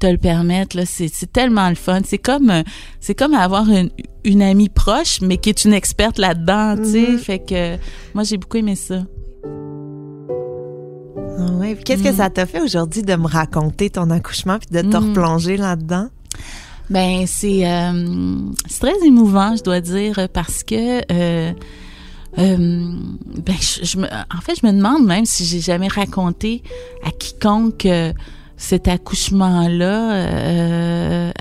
te 0.00 0.06
le 0.06 0.18
permettre 0.18 0.76
là 0.76 0.84
c'est 0.86 1.08
c'est 1.08 1.32
tellement 1.32 1.68
le 1.68 1.74
fun 1.74 2.00
c'est 2.04 2.18
comme 2.18 2.50
euh, 2.50 2.62
c'est 3.00 3.14
comme 3.14 3.34
avoir 3.34 3.68
une, 3.68 3.90
une 4.24 4.42
amie 4.42 4.68
proche 4.68 5.20
mais 5.22 5.36
qui 5.38 5.48
est 5.50 5.64
une 5.64 5.72
experte 5.74 6.18
là-dedans 6.18 6.76
tu 6.76 6.84
sais 6.90 7.10
Mhm. 7.12 7.18
fait 7.18 7.38
que 7.38 7.76
moi 8.14 8.24
j'ai 8.24 8.36
beaucoup 8.36 8.56
aimé 8.58 8.74
ça 8.76 9.04
Ah 11.38 11.50
ouais. 11.58 11.76
Qu'est-ce 11.84 12.02
que 12.02 12.10
Mm. 12.10 12.16
ça 12.16 12.30
t'a 12.30 12.46
fait 12.46 12.60
aujourd'hui 12.60 13.02
de 13.02 13.14
me 13.16 13.26
raconter 13.26 13.90
ton 13.90 14.08
accouchement 14.10 14.58
puis 14.58 14.68
de 14.70 14.80
te 14.88 14.96
Mm. 14.96 15.08
replonger 15.08 15.56
là-dedans? 15.56 16.08
Ben 16.90 17.26
c'est 17.26 17.66
euh, 17.66 18.36
c'est 18.68 18.80
très 18.80 19.06
émouvant, 19.06 19.56
je 19.56 19.62
dois 19.62 19.80
dire, 19.80 20.28
parce 20.32 20.62
que 20.62 21.00
euh, 21.10 21.52
euh, 22.38 22.92
ben 23.46 23.56
je, 23.82 23.96
me, 23.98 24.06
en 24.06 24.40
fait 24.42 24.54
je 24.60 24.66
me 24.66 24.72
demande 24.72 25.06
même 25.06 25.24
si 25.24 25.44
j'ai 25.46 25.60
jamais 25.60 25.88
raconté 25.88 26.62
à 27.04 27.10
quiconque 27.10 27.86
euh, 27.86 28.12
cet 28.56 28.88
accouchement 28.88 29.66
là. 29.68 31.32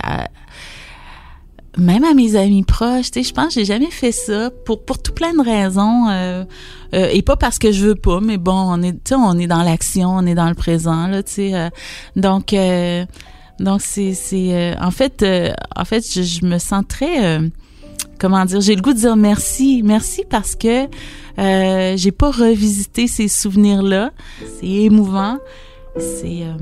même 1.77 2.03
à 2.03 2.13
mes 2.13 2.35
amis 2.35 2.63
proches, 2.63 3.11
tu 3.11 3.23
sais, 3.23 3.27
je 3.29 3.33
pense 3.33 3.47
que 3.47 3.53
j'ai 3.55 3.65
jamais 3.65 3.89
fait 3.91 4.11
ça 4.11 4.49
pour 4.65 4.85
pour 4.85 5.01
tout 5.01 5.11
plein 5.13 5.33
de 5.33 5.41
raisons 5.43 6.07
euh, 6.09 6.45
euh, 6.93 7.09
et 7.11 7.21
pas 7.23 7.35
parce 7.35 7.57
que 7.59 7.71
je 7.71 7.85
veux 7.87 7.95
pas, 7.95 8.19
mais 8.21 8.37
bon, 8.37 8.53
on 8.53 8.81
est 8.83 8.93
tu 8.93 8.99
sais 9.09 9.15
on 9.15 9.37
est 9.39 9.47
dans 9.47 9.63
l'action, 9.63 10.09
on 10.15 10.25
est 10.25 10.35
dans 10.35 10.49
le 10.49 10.55
présent 10.55 11.07
là, 11.07 11.23
tu 11.23 11.33
sais. 11.33 11.55
euh, 11.55 11.69
donc 12.15 12.53
euh, 12.53 13.05
donc 13.59 13.81
c'est 13.81 14.13
c'est 14.13 14.53
euh, 14.53 14.75
en 14.81 14.91
fait 14.91 15.23
euh, 15.23 15.53
en 15.75 15.85
fait 15.85 16.03
je, 16.13 16.21
je 16.21 16.45
me 16.45 16.57
sens 16.57 16.83
très 16.87 17.25
euh, 17.25 17.47
comment 18.19 18.45
dire, 18.45 18.61
j'ai 18.61 18.75
le 18.75 18.81
goût 18.81 18.93
de 18.93 18.99
dire 18.99 19.15
merci, 19.15 19.81
merci 19.83 20.23
parce 20.29 20.55
que 20.55 20.85
euh, 21.39 21.97
j'ai 21.97 22.11
pas 22.11 22.31
revisité 22.31 23.07
ces 23.07 23.27
souvenirs 23.27 23.83
là, 23.83 24.11
c'est 24.59 24.67
émouvant, 24.67 25.37
c'est 25.97 26.43
euh, 26.43 26.53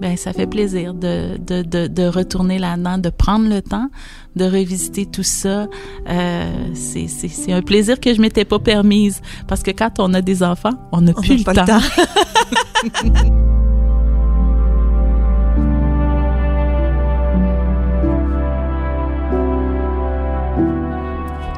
ben 0.00 0.16
ça 0.16 0.32
fait 0.32 0.46
plaisir 0.46 0.94
de 0.94 1.36
de 1.38 1.62
de, 1.62 1.86
de 1.86 2.02
retourner 2.06 2.58
là-dedans, 2.58 2.98
de 2.98 3.10
prendre 3.10 3.48
le 3.48 3.62
temps 3.62 3.90
de 4.36 4.44
revisiter 4.44 5.04
tout 5.06 5.22
ça. 5.22 5.66
Euh, 6.08 6.52
c'est 6.74 7.08
c'est 7.08 7.28
c'est 7.28 7.52
un 7.52 7.62
plaisir 7.62 8.00
que 8.00 8.14
je 8.14 8.20
m'étais 8.20 8.44
pas 8.44 8.58
permise. 8.58 9.20
Parce 9.46 9.62
que 9.62 9.70
quand 9.72 9.98
on 9.98 10.14
a 10.14 10.22
des 10.22 10.42
enfants, 10.42 10.74
on 10.92 11.00
n'a 11.00 11.12
plus 11.12 11.38
le 11.38 11.44
pas 11.44 11.54
temps. 11.54 11.80